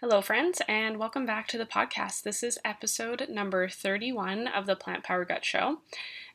Hello, 0.00 0.20
friends, 0.20 0.62
and 0.68 0.96
welcome 0.96 1.26
back 1.26 1.48
to 1.48 1.58
the 1.58 1.66
podcast. 1.66 2.22
This 2.22 2.44
is 2.44 2.56
episode 2.64 3.26
number 3.28 3.68
31 3.68 4.46
of 4.46 4.66
the 4.66 4.76
Plant 4.76 5.02
Power 5.02 5.24
Gut 5.24 5.44
Show. 5.44 5.78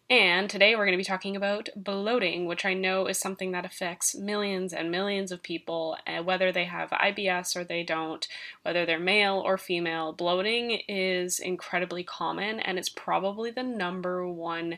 And 0.10 0.50
today 0.50 0.76
we're 0.76 0.84
going 0.84 0.98
to 0.98 1.02
be 1.02 1.06
talking 1.06 1.38
about 1.38 1.70
bloating, 1.74 2.46
which 2.46 2.66
I 2.66 2.74
know 2.74 3.06
is 3.08 3.18
something 3.18 3.54
that 3.54 3.64
affects 3.64 4.16
millions 4.16 4.74
and 4.74 4.92
millions 4.92 5.32
of 5.32 5.42
people, 5.42 5.96
uh, 6.06 6.22
whether 6.22 6.52
they 6.52 6.66
have 6.66 6.90
IBS 6.90 7.56
or 7.56 7.64
they 7.64 7.84
don't, 7.84 8.28
whether 8.64 8.86
they're 8.86 9.00
male 9.00 9.42
or 9.46 9.58
female. 9.58 10.12
Bloating 10.12 10.82
is 10.90 11.40
incredibly 11.40 12.04
common, 12.04 12.60
and 12.60 12.78
it's 12.78 12.90
probably 12.90 13.50
the 13.50 13.64
number 13.64 14.28
one 14.28 14.78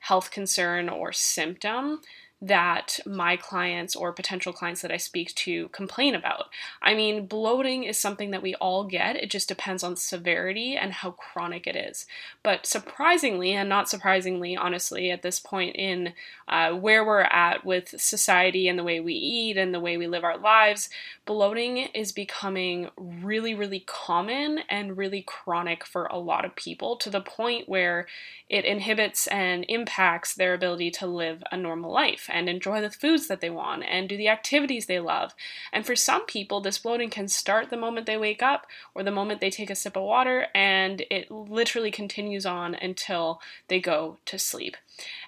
health 0.00 0.30
concern 0.30 0.90
or 0.90 1.14
symptom 1.14 2.02
that 2.40 3.00
my 3.04 3.36
clients 3.36 3.96
or 3.96 4.12
potential 4.12 4.52
clients 4.52 4.80
that 4.82 4.92
I 4.92 4.96
speak 4.96 5.34
to 5.34 5.68
complain 5.68 6.14
about. 6.14 6.44
I 6.80 6.94
mean, 6.94 7.26
bloating 7.26 7.82
is 7.82 7.98
something 7.98 8.30
that 8.30 8.42
we 8.42 8.54
all 8.56 8.84
get, 8.84 9.16
it 9.16 9.28
just 9.28 9.48
depends 9.48 9.82
on 9.82 9.96
severity 9.96 10.76
and 10.76 10.92
how 10.92 11.10
chronic 11.10 11.66
it 11.66 11.74
is. 11.74 12.06
But 12.44 12.64
surprisingly, 12.64 13.52
and 13.54 13.68
not 13.68 13.88
surprisingly, 13.88 14.56
honestly, 14.56 15.10
at 15.10 15.22
this 15.22 15.40
point 15.40 15.74
in 15.74 16.12
uh, 16.46 16.72
where 16.72 17.04
we're 17.04 17.22
at 17.22 17.64
with 17.64 18.00
society 18.00 18.68
and 18.68 18.78
the 18.78 18.84
way 18.84 19.00
we 19.00 19.14
eat 19.14 19.56
and 19.56 19.74
the 19.74 19.80
way 19.80 19.96
we 19.96 20.06
live 20.06 20.22
our 20.22 20.38
lives, 20.38 20.88
bloating 21.26 21.78
is 21.78 22.12
becoming 22.12 22.88
really, 22.96 23.54
really 23.54 23.80
common 23.80 24.60
and 24.68 24.96
really 24.96 25.22
chronic 25.22 25.84
for 25.84 26.06
a 26.06 26.18
lot 26.18 26.44
of 26.44 26.54
people 26.54 26.96
to 26.96 27.10
the 27.10 27.20
point 27.20 27.68
where 27.68 28.06
it 28.48 28.64
inhibits 28.64 29.26
and 29.26 29.66
impacts 29.68 30.34
their 30.34 30.54
ability 30.54 30.90
to 30.90 31.06
live 31.06 31.42
a 31.52 31.56
normal 31.56 31.92
life 31.92 32.27
and 32.30 32.48
enjoy 32.48 32.80
the 32.80 32.90
foods 32.90 33.28
that 33.28 33.40
they 33.40 33.50
want 33.50 33.84
and 33.84 34.08
do 34.08 34.16
the 34.16 34.28
activities 34.28 34.86
they 34.86 35.00
love. 35.00 35.34
And 35.72 35.84
for 35.86 35.96
some 35.96 36.26
people, 36.26 36.60
this 36.60 36.78
bloating 36.78 37.10
can 37.10 37.28
start 37.28 37.70
the 37.70 37.76
moment 37.76 38.06
they 38.06 38.16
wake 38.16 38.42
up 38.42 38.66
or 38.94 39.02
the 39.02 39.10
moment 39.10 39.40
they 39.40 39.50
take 39.50 39.70
a 39.70 39.74
sip 39.74 39.96
of 39.96 40.02
water, 40.02 40.46
and 40.54 41.04
it 41.10 41.30
literally 41.30 41.90
continues 41.90 42.46
on 42.46 42.74
until 42.74 43.40
they 43.68 43.80
go 43.80 44.18
to 44.26 44.38
sleep. 44.38 44.76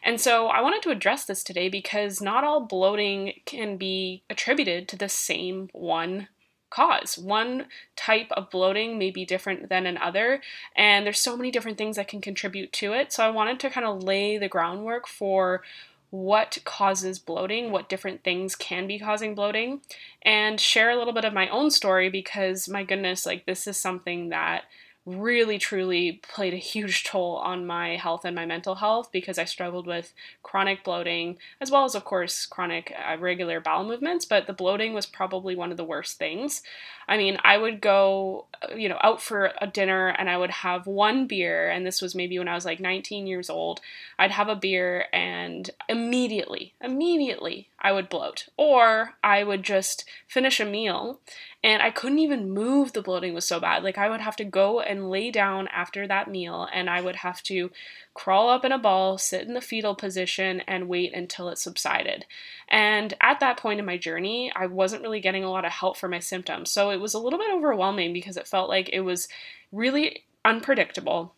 And 0.02 0.20
so 0.20 0.48
I 0.48 0.60
wanted 0.60 0.82
to 0.82 0.90
address 0.90 1.24
this 1.24 1.44
today 1.44 1.68
because 1.68 2.20
not 2.20 2.44
all 2.44 2.60
bloating 2.60 3.34
can 3.44 3.76
be 3.76 4.22
attributed 4.28 4.88
to 4.88 4.96
the 4.96 5.08
same 5.08 5.68
one 5.72 6.28
cause. 6.70 7.18
One 7.18 7.66
type 7.96 8.28
of 8.30 8.48
bloating 8.48 8.98
may 8.98 9.10
be 9.10 9.24
different 9.24 9.68
than 9.68 9.86
another, 9.86 10.40
and 10.74 11.04
there's 11.04 11.20
so 11.20 11.36
many 11.36 11.50
different 11.50 11.76
things 11.76 11.96
that 11.96 12.08
can 12.08 12.20
contribute 12.20 12.72
to 12.74 12.92
it. 12.92 13.12
So 13.12 13.24
I 13.24 13.30
wanted 13.30 13.60
to 13.60 13.70
kind 13.70 13.86
of 13.86 14.04
lay 14.04 14.38
the 14.38 14.48
groundwork 14.48 15.06
for 15.06 15.62
what 16.10 16.58
causes 16.64 17.18
bloating, 17.18 17.70
what 17.70 17.88
different 17.88 18.22
things 18.24 18.56
can 18.56 18.86
be 18.86 18.98
causing 18.98 19.34
bloating, 19.34 19.80
and 20.22 20.60
share 20.60 20.90
a 20.90 20.96
little 20.96 21.12
bit 21.12 21.24
of 21.24 21.32
my 21.32 21.48
own 21.48 21.70
story 21.70 22.10
because 22.10 22.68
my 22.68 22.82
goodness, 22.84 23.24
like 23.24 23.46
this 23.46 23.66
is 23.66 23.76
something 23.76 24.28
that 24.30 24.64
really 25.06 25.58
truly 25.58 26.20
played 26.28 26.52
a 26.52 26.58
huge 26.58 27.04
toll 27.06 27.36
on 27.36 27.66
my 27.66 27.96
health 27.96 28.24
and 28.24 28.36
my 28.36 28.44
mental 28.44 28.76
health 28.76 29.10
because 29.10 29.38
I 29.38 29.44
struggled 29.44 29.86
with 29.86 30.12
chronic 30.42 30.84
bloating 30.84 31.38
as 31.60 31.70
well 31.70 31.84
as 31.84 31.94
of 31.94 32.04
course 32.04 32.46
chronic 32.46 32.92
uh, 33.08 33.16
regular 33.18 33.60
bowel 33.60 33.84
movements 33.84 34.24
but 34.24 34.46
the 34.46 34.52
bloating 34.52 34.92
was 34.92 35.06
probably 35.06 35.56
one 35.56 35.70
of 35.70 35.76
the 35.76 35.84
worst 35.84 36.18
things. 36.18 36.62
I 37.08 37.16
mean, 37.16 37.38
I 37.42 37.58
would 37.58 37.80
go 37.80 38.46
uh, 38.62 38.74
you 38.74 38.88
know 38.88 38.98
out 39.02 39.22
for 39.22 39.52
a 39.60 39.66
dinner 39.66 40.08
and 40.08 40.28
I 40.28 40.36
would 40.36 40.50
have 40.50 40.86
one 40.86 41.26
beer 41.26 41.70
and 41.70 41.86
this 41.86 42.02
was 42.02 42.14
maybe 42.14 42.38
when 42.38 42.48
I 42.48 42.54
was 42.54 42.66
like 42.66 42.80
19 42.80 43.26
years 43.26 43.48
old. 43.48 43.80
I'd 44.18 44.30
have 44.32 44.48
a 44.48 44.56
beer 44.56 45.06
and 45.12 45.70
immediately 45.88 46.74
immediately 46.80 47.69
I 47.80 47.92
would 47.92 48.08
bloat 48.08 48.48
or 48.56 49.14
I 49.22 49.42
would 49.42 49.62
just 49.62 50.04
finish 50.28 50.60
a 50.60 50.64
meal 50.64 51.20
and 51.62 51.82
I 51.82 51.90
couldn't 51.90 52.18
even 52.18 52.50
move. 52.50 52.92
The 52.92 53.02
bloating 53.02 53.34
was 53.34 53.46
so 53.46 53.60
bad. 53.60 53.82
Like 53.82 53.98
I 53.98 54.08
would 54.08 54.20
have 54.20 54.36
to 54.36 54.44
go 54.44 54.80
and 54.80 55.10
lay 55.10 55.30
down 55.30 55.68
after 55.68 56.06
that 56.06 56.30
meal, 56.30 56.66
and 56.72 56.88
I 56.88 57.00
would 57.00 57.16
have 57.16 57.42
to 57.44 57.70
crawl 58.14 58.48
up 58.48 58.64
in 58.64 58.72
a 58.72 58.78
ball, 58.78 59.18
sit 59.18 59.46
in 59.46 59.54
the 59.54 59.60
fetal 59.60 59.94
position, 59.94 60.60
and 60.66 60.88
wait 60.88 61.14
until 61.14 61.48
it 61.48 61.58
subsided. 61.58 62.24
And 62.68 63.14
at 63.20 63.40
that 63.40 63.58
point 63.58 63.78
in 63.78 63.84
my 63.86 63.98
journey, 63.98 64.50
I 64.56 64.66
wasn't 64.66 65.02
really 65.02 65.20
getting 65.20 65.44
a 65.44 65.50
lot 65.50 65.66
of 65.66 65.72
help 65.72 65.98
for 65.98 66.08
my 66.08 66.18
symptoms. 66.18 66.70
So 66.70 66.90
it 66.90 67.00
was 67.00 67.14
a 67.14 67.18
little 67.18 67.38
bit 67.38 67.52
overwhelming 67.52 68.12
because 68.12 68.36
it 68.36 68.48
felt 68.48 68.70
like 68.70 68.88
it 68.90 69.00
was 69.00 69.28
really 69.70 70.24
unpredictable 70.44 71.34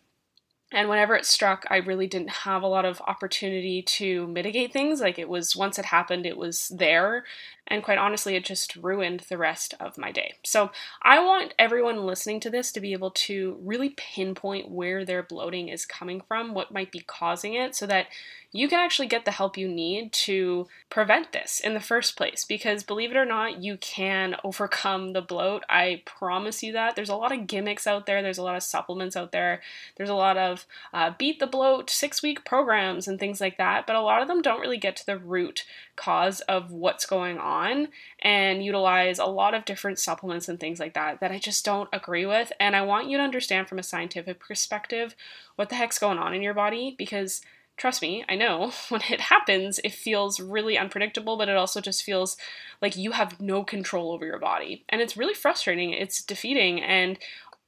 and 0.73 0.89
whenever 0.89 1.15
it 1.15 1.25
struck, 1.25 1.65
I 1.69 1.77
really 1.77 2.07
didn't 2.07 2.31
have 2.31 2.63
a 2.63 2.67
lot 2.67 2.83
of 2.83 3.01
opportunity 3.01 3.81
to 3.83 4.27
mitigate 4.27 4.73
things. 4.73 4.99
Like 4.99 5.19
it 5.19 5.29
was, 5.29 5.55
once 5.55 5.77
it 5.77 5.85
happened, 5.85 6.25
it 6.25 6.35
was 6.35 6.69
there. 6.75 7.25
And 7.67 7.83
quite 7.83 7.97
honestly, 7.97 8.35
it 8.35 8.43
just 8.43 8.75
ruined 8.75 9.21
the 9.29 9.37
rest 9.37 9.73
of 9.79 9.97
my 9.97 10.11
day. 10.11 10.33
So 10.43 10.71
I 11.01 11.23
want 11.23 11.53
everyone 11.57 12.05
listening 12.05 12.39
to 12.41 12.49
this 12.49 12.71
to 12.73 12.81
be 12.81 12.91
able 12.91 13.11
to 13.11 13.57
really 13.61 13.89
pinpoint 13.89 14.69
where 14.69 15.05
their 15.05 15.23
bloating 15.23 15.69
is 15.69 15.85
coming 15.85 16.21
from, 16.27 16.53
what 16.53 16.73
might 16.73 16.91
be 16.91 16.99
causing 16.99 17.53
it, 17.53 17.75
so 17.75 17.85
that 17.85 18.07
you 18.55 18.67
can 18.67 18.79
actually 18.79 19.07
get 19.07 19.25
the 19.25 19.31
help 19.31 19.57
you 19.57 19.67
need 19.67 20.13
to 20.13 20.67
prevent 20.89 21.31
this 21.31 21.59
in 21.59 21.73
the 21.73 21.79
first 21.79 22.15
place. 22.15 22.45
Because 22.45 22.83
believe 22.83 23.09
it 23.09 23.17
or 23.17 23.25
not, 23.25 23.63
you 23.63 23.77
can 23.77 24.35
overcome 24.43 25.13
the 25.13 25.21
bloat. 25.21 25.63
I 25.67 26.03
promise 26.05 26.61
you 26.61 26.71
that. 26.73 26.95
There's 26.95 27.09
a 27.09 27.15
lot 27.15 27.31
of 27.31 27.47
gimmicks 27.47 27.87
out 27.87 28.05
there, 28.05 28.21
there's 28.21 28.37
a 28.37 28.43
lot 28.43 28.55
of 28.55 28.61
supplements 28.61 29.15
out 29.15 29.31
there, 29.31 29.61
there's 29.97 30.09
a 30.09 30.13
lot 30.13 30.37
of 30.37 30.67
uh, 30.93 31.11
beat 31.17 31.39
the 31.39 31.47
bloat 31.47 31.89
six 31.89 32.21
week 32.21 32.45
programs 32.45 33.07
and 33.07 33.19
things 33.19 33.41
like 33.41 33.57
that, 33.57 33.87
but 33.87 33.95
a 33.95 34.01
lot 34.01 34.21
of 34.21 34.27
them 34.27 34.43
don't 34.43 34.61
really 34.61 34.77
get 34.77 34.95
to 34.97 35.05
the 35.05 35.17
root 35.17 35.65
cause 35.95 36.41
of 36.41 36.71
what's 36.71 37.05
going 37.05 37.37
on 37.37 37.87
and 38.19 38.63
utilize 38.63 39.19
a 39.19 39.25
lot 39.25 39.53
of 39.53 39.65
different 39.65 39.99
supplements 39.99 40.47
and 40.47 40.59
things 40.59 40.79
like 40.79 40.93
that 40.93 41.19
that 41.19 41.31
I 41.31 41.39
just 41.39 41.65
don't 41.65 41.89
agree 41.91 42.25
with. 42.25 42.51
And 42.59 42.75
I 42.75 42.81
want 42.83 43.09
you 43.09 43.17
to 43.17 43.23
understand 43.23 43.67
from 43.67 43.79
a 43.79 43.83
scientific 43.83 44.39
perspective 44.39 45.15
what 45.55 45.69
the 45.69 45.75
heck's 45.75 45.99
going 45.99 46.17
on 46.17 46.33
in 46.33 46.41
your 46.41 46.53
body 46.53 46.95
because 46.97 47.41
trust 47.77 48.01
me, 48.01 48.23
I 48.29 48.35
know 48.35 48.71
when 48.89 49.01
it 49.09 49.21
happens, 49.21 49.79
it 49.83 49.93
feels 49.93 50.39
really 50.39 50.77
unpredictable, 50.77 51.37
but 51.37 51.49
it 51.49 51.57
also 51.57 51.81
just 51.81 52.03
feels 52.03 52.37
like 52.81 52.95
you 52.95 53.11
have 53.11 53.39
no 53.39 53.63
control 53.63 54.11
over 54.11 54.25
your 54.25 54.39
body. 54.39 54.83
And 54.89 55.01
it's 55.01 55.17
really 55.17 55.33
frustrating, 55.33 55.91
it's 55.91 56.23
defeating, 56.23 56.81
and 56.81 57.17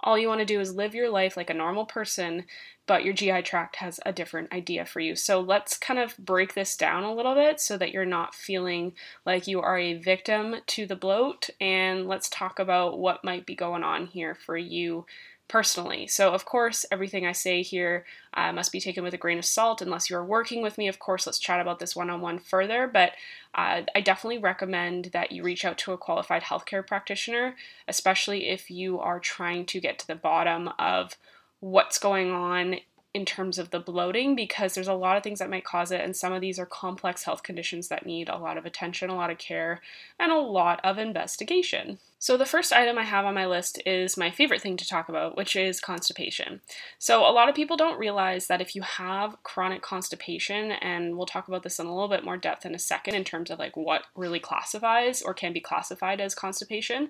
all 0.01 0.17
you 0.17 0.27
want 0.27 0.39
to 0.39 0.45
do 0.45 0.59
is 0.59 0.75
live 0.75 0.93
your 0.93 1.09
life 1.09 1.35
like 1.35 1.49
a 1.49 1.53
normal 1.53 1.85
person, 1.85 2.45
but 2.85 3.03
your 3.03 3.13
GI 3.13 3.41
tract 3.41 3.77
has 3.77 3.99
a 4.05 4.13
different 4.13 4.53
idea 4.53 4.85
for 4.85 4.99
you. 4.99 5.15
So 5.15 5.39
let's 5.39 5.77
kind 5.77 5.99
of 5.99 6.15
break 6.17 6.53
this 6.53 6.77
down 6.77 7.03
a 7.03 7.13
little 7.13 7.33
bit 7.33 7.59
so 7.59 7.77
that 7.77 7.91
you're 7.91 8.05
not 8.05 8.35
feeling 8.35 8.93
like 9.25 9.47
you 9.47 9.61
are 9.61 9.79
a 9.79 9.97
victim 9.97 10.57
to 10.67 10.85
the 10.85 10.95
bloat. 10.95 11.49
And 11.59 12.07
let's 12.07 12.29
talk 12.29 12.59
about 12.59 12.99
what 12.99 13.23
might 13.23 13.47
be 13.47 13.55
going 13.55 13.83
on 13.83 14.05
here 14.05 14.35
for 14.35 14.55
you 14.55 15.05
personally. 15.47 16.07
So, 16.07 16.33
of 16.33 16.45
course, 16.45 16.85
everything 16.91 17.25
I 17.25 17.31
say 17.31 17.61
here 17.61 18.05
uh, 18.33 18.51
must 18.51 18.71
be 18.71 18.79
taken 18.79 19.03
with 19.03 19.13
a 19.13 19.17
grain 19.17 19.37
of 19.37 19.45
salt 19.45 19.81
unless 19.81 20.09
you're 20.09 20.25
working 20.25 20.61
with 20.61 20.77
me. 20.77 20.87
Of 20.87 20.99
course, 20.99 21.25
let's 21.25 21.39
chat 21.39 21.59
about 21.59 21.79
this 21.79 21.95
one 21.95 22.09
on 22.09 22.21
one 22.21 22.39
further, 22.39 22.89
but 22.91 23.11
uh, 23.53 23.81
I 23.93 24.01
definitely 24.01 24.39
recommend 24.39 25.05
that 25.13 25.31
you 25.31 25.43
reach 25.43 25.63
out 25.63 25.77
to 25.79 25.93
a 25.93 25.97
qualified 25.97 26.43
healthcare 26.43 26.85
practitioner, 26.85 27.55
especially 27.87 28.49
if 28.49 28.71
you 28.71 28.99
are 28.99 29.19
trying 29.19 29.65
to 29.67 29.79
get 29.79 29.99
to 29.99 30.07
the 30.07 30.15
bottom 30.15 30.69
of 30.79 31.15
what's 31.59 31.99
going 31.99 32.31
on 32.31 32.77
in 33.15 33.23
terms 33.25 33.57
of 33.57 33.69
the 33.69 33.79
bloating 33.79 34.35
because 34.35 34.75
there's 34.75 34.89
a 34.89 34.93
lot 34.93 35.15
of 35.15 35.23
things 35.23 35.39
that 35.39 35.49
might 35.49 35.63
cause 35.63 35.89
it, 35.89 36.01
and 36.01 36.15
some 36.15 36.33
of 36.33 36.41
these 36.41 36.59
are 36.59 36.65
complex 36.65 37.23
health 37.23 37.43
conditions 37.43 37.87
that 37.87 38.05
need 38.05 38.27
a 38.27 38.37
lot 38.37 38.57
of 38.57 38.65
attention, 38.65 39.09
a 39.09 39.15
lot 39.15 39.29
of 39.29 39.37
care, 39.37 39.81
and 40.19 40.33
a 40.33 40.37
lot 40.37 40.81
of 40.83 40.97
investigation. 40.97 41.97
So, 42.19 42.35
the 42.35 42.45
first 42.45 42.73
item 42.73 42.97
I 42.97 43.03
have 43.03 43.23
on 43.23 43.33
my 43.33 43.45
list 43.45 43.81
is 43.85 44.17
my 44.17 44.31
favorite 44.31 44.61
thing 44.61 44.75
to 44.77 44.87
talk 44.87 45.07
about, 45.07 45.37
which 45.37 45.55
is 45.55 45.79
constipation. 45.79 46.59
So, 46.99 47.21
a 47.21 47.31
lot 47.31 47.47
of 47.47 47.55
people 47.55 47.77
don't 47.77 47.97
realize 47.97 48.47
that 48.47 48.61
if 48.61 48.75
you 48.75 48.81
have 48.81 49.41
chronic 49.43 49.81
constipation, 49.81 50.71
and 50.71 51.15
we'll 51.15 51.25
talk 51.25 51.47
about 51.47 51.63
this 51.63 51.79
in 51.79 51.85
a 51.85 51.93
little 51.93 52.09
bit 52.09 52.25
more 52.25 52.35
depth 52.35 52.65
in 52.65 52.75
a 52.75 52.79
second 52.79 53.15
in 53.15 53.23
terms 53.23 53.49
of 53.49 53.59
like 53.59 53.77
what 53.77 54.03
really 54.13 54.39
classifies 54.39 55.21
or 55.21 55.33
can 55.33 55.53
be 55.53 55.61
classified 55.61 56.19
as 56.19 56.35
constipation, 56.35 57.09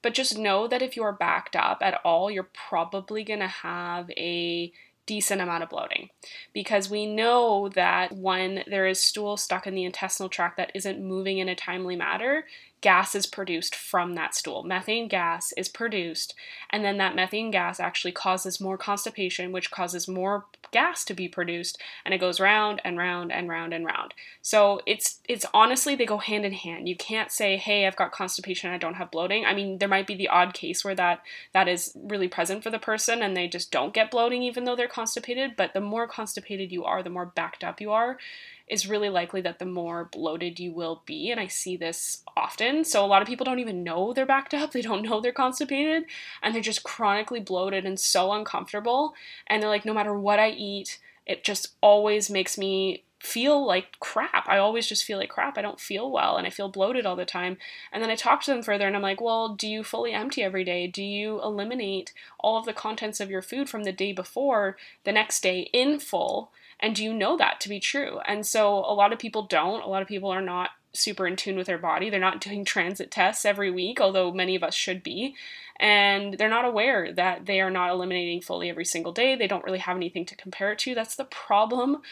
but 0.00 0.14
just 0.14 0.38
know 0.38 0.66
that 0.66 0.82
if 0.82 0.96
you 0.96 1.02
are 1.02 1.12
backed 1.12 1.56
up 1.56 1.78
at 1.82 2.00
all, 2.04 2.30
you're 2.30 2.48
probably 2.54 3.22
going 3.22 3.40
to 3.40 3.48
have 3.48 4.10
a 4.12 4.72
decent 5.12 5.42
amount 5.42 5.62
of 5.62 5.68
bloating. 5.68 6.08
Because 6.54 6.88
we 6.88 7.04
know 7.04 7.68
that 7.74 8.12
when 8.12 8.64
there 8.66 8.86
is 8.86 8.98
stool 9.02 9.36
stuck 9.36 9.66
in 9.66 9.74
the 9.74 9.84
intestinal 9.84 10.30
tract 10.30 10.56
that 10.56 10.72
isn't 10.74 11.04
moving 11.04 11.36
in 11.36 11.50
a 11.50 11.54
timely 11.54 11.96
manner, 11.96 12.46
gas 12.82 13.14
is 13.14 13.26
produced 13.26 13.74
from 13.74 14.14
that 14.14 14.34
stool. 14.34 14.62
Methane 14.62 15.08
gas 15.08 15.52
is 15.56 15.68
produced, 15.68 16.34
and 16.70 16.84
then 16.84 16.98
that 16.98 17.14
methane 17.16 17.50
gas 17.50 17.80
actually 17.80 18.12
causes 18.12 18.60
more 18.60 18.76
constipation, 18.76 19.52
which 19.52 19.70
causes 19.70 20.06
more 20.06 20.46
gas 20.72 21.04
to 21.04 21.14
be 21.14 21.28
produced 21.28 21.78
and 22.04 22.12
it 22.12 22.18
goes 22.18 22.40
round 22.40 22.80
and 22.84 22.98
round 22.98 23.30
and 23.30 23.48
round 23.48 23.72
and 23.72 23.84
round. 23.84 24.14
So 24.40 24.80
it's 24.86 25.20
it's 25.28 25.46
honestly 25.54 25.94
they 25.94 26.06
go 26.06 26.18
hand 26.18 26.44
in 26.44 26.52
hand. 26.52 26.88
You 26.88 26.96
can't 26.96 27.30
say, 27.30 27.56
"Hey, 27.56 27.86
I've 27.86 27.96
got 27.96 28.12
constipation, 28.12 28.70
I 28.70 28.78
don't 28.78 28.94
have 28.94 29.10
bloating." 29.10 29.44
I 29.44 29.54
mean, 29.54 29.78
there 29.78 29.88
might 29.88 30.06
be 30.06 30.14
the 30.14 30.28
odd 30.28 30.54
case 30.54 30.84
where 30.84 30.94
that 30.96 31.22
that 31.52 31.68
is 31.68 31.96
really 32.02 32.28
present 32.28 32.62
for 32.62 32.70
the 32.70 32.78
person 32.78 33.22
and 33.22 33.36
they 33.36 33.46
just 33.46 33.70
don't 33.70 33.94
get 33.94 34.10
bloating 34.10 34.42
even 34.42 34.64
though 34.64 34.74
they're 34.74 34.88
constipated, 34.88 35.56
but 35.56 35.74
the 35.74 35.80
more 35.80 36.08
constipated 36.08 36.72
you 36.72 36.84
are, 36.84 37.02
the 37.02 37.10
more 37.10 37.26
backed 37.26 37.62
up 37.62 37.80
you 37.80 37.92
are 37.92 38.18
is 38.68 38.88
really 38.88 39.08
likely 39.08 39.40
that 39.42 39.58
the 39.58 39.66
more 39.66 40.08
bloated 40.12 40.58
you 40.58 40.72
will 40.72 41.02
be. 41.06 41.30
And 41.30 41.40
I 41.40 41.46
see 41.46 41.76
this 41.76 42.22
often. 42.36 42.84
So 42.84 43.04
a 43.04 43.06
lot 43.06 43.22
of 43.22 43.28
people 43.28 43.44
don't 43.44 43.58
even 43.58 43.84
know 43.84 44.12
they're 44.12 44.26
backed 44.26 44.54
up, 44.54 44.72
they 44.72 44.82
don't 44.82 45.02
know 45.02 45.20
they're 45.20 45.32
constipated, 45.32 46.04
and 46.42 46.54
they're 46.54 46.62
just 46.62 46.84
chronically 46.84 47.40
bloated 47.40 47.84
and 47.84 47.98
so 47.98 48.32
uncomfortable. 48.32 49.14
And 49.46 49.62
they're 49.62 49.70
like, 49.70 49.84
no 49.84 49.94
matter 49.94 50.18
what 50.18 50.38
I 50.38 50.50
eat, 50.50 50.98
it 51.26 51.44
just 51.44 51.74
always 51.80 52.30
makes 52.30 52.58
me 52.58 53.04
feel 53.22 53.64
like 53.64 54.00
crap. 54.00 54.48
I 54.48 54.58
always 54.58 54.88
just 54.88 55.04
feel 55.04 55.16
like 55.16 55.30
crap. 55.30 55.56
I 55.56 55.62
don't 55.62 55.78
feel 55.78 56.10
well 56.10 56.36
and 56.36 56.44
I 56.44 56.50
feel 56.50 56.68
bloated 56.68 57.06
all 57.06 57.14
the 57.14 57.24
time. 57.24 57.56
And 57.92 58.02
then 58.02 58.10
I 58.10 58.16
talk 58.16 58.42
to 58.42 58.50
them 58.50 58.64
further 58.64 58.86
and 58.86 58.96
I'm 58.96 59.02
like, 59.02 59.20
well, 59.20 59.50
do 59.50 59.68
you 59.68 59.84
fully 59.84 60.12
empty 60.12 60.42
every 60.42 60.64
day? 60.64 60.88
Do 60.88 61.04
you 61.04 61.40
eliminate 61.40 62.12
all 62.40 62.58
of 62.58 62.66
the 62.66 62.72
contents 62.72 63.20
of 63.20 63.30
your 63.30 63.42
food 63.42 63.68
from 63.68 63.84
the 63.84 63.92
day 63.92 64.12
before 64.12 64.76
the 65.04 65.12
next 65.12 65.40
day 65.40 65.70
in 65.72 66.00
full? 66.00 66.50
And 66.82 66.96
do 66.96 67.04
you 67.04 67.14
know 67.14 67.36
that 67.36 67.60
to 67.60 67.68
be 67.68 67.78
true? 67.78 68.18
And 68.26 68.44
so 68.44 68.78
a 68.78 68.92
lot 68.92 69.12
of 69.12 69.20
people 69.20 69.46
don't. 69.46 69.84
A 69.84 69.88
lot 69.88 70.02
of 70.02 70.08
people 70.08 70.30
are 70.30 70.42
not 70.42 70.70
super 70.92 71.26
in 71.26 71.36
tune 71.36 71.56
with 71.56 71.68
their 71.68 71.78
body. 71.78 72.10
They're 72.10 72.20
not 72.20 72.40
doing 72.40 72.64
transit 72.64 73.10
tests 73.10 73.44
every 73.44 73.70
week, 73.70 74.00
although 74.00 74.32
many 74.32 74.56
of 74.56 74.64
us 74.64 74.74
should 74.74 75.02
be. 75.02 75.36
And 75.78 76.34
they're 76.34 76.48
not 76.48 76.64
aware 76.64 77.12
that 77.12 77.46
they 77.46 77.60
are 77.60 77.70
not 77.70 77.90
eliminating 77.90 78.42
fully 78.42 78.68
every 78.68 78.84
single 78.84 79.12
day. 79.12 79.36
They 79.36 79.46
don't 79.46 79.64
really 79.64 79.78
have 79.78 79.96
anything 79.96 80.26
to 80.26 80.36
compare 80.36 80.72
it 80.72 80.80
to. 80.80 80.94
That's 80.94 81.16
the 81.16 81.24
problem 81.24 82.02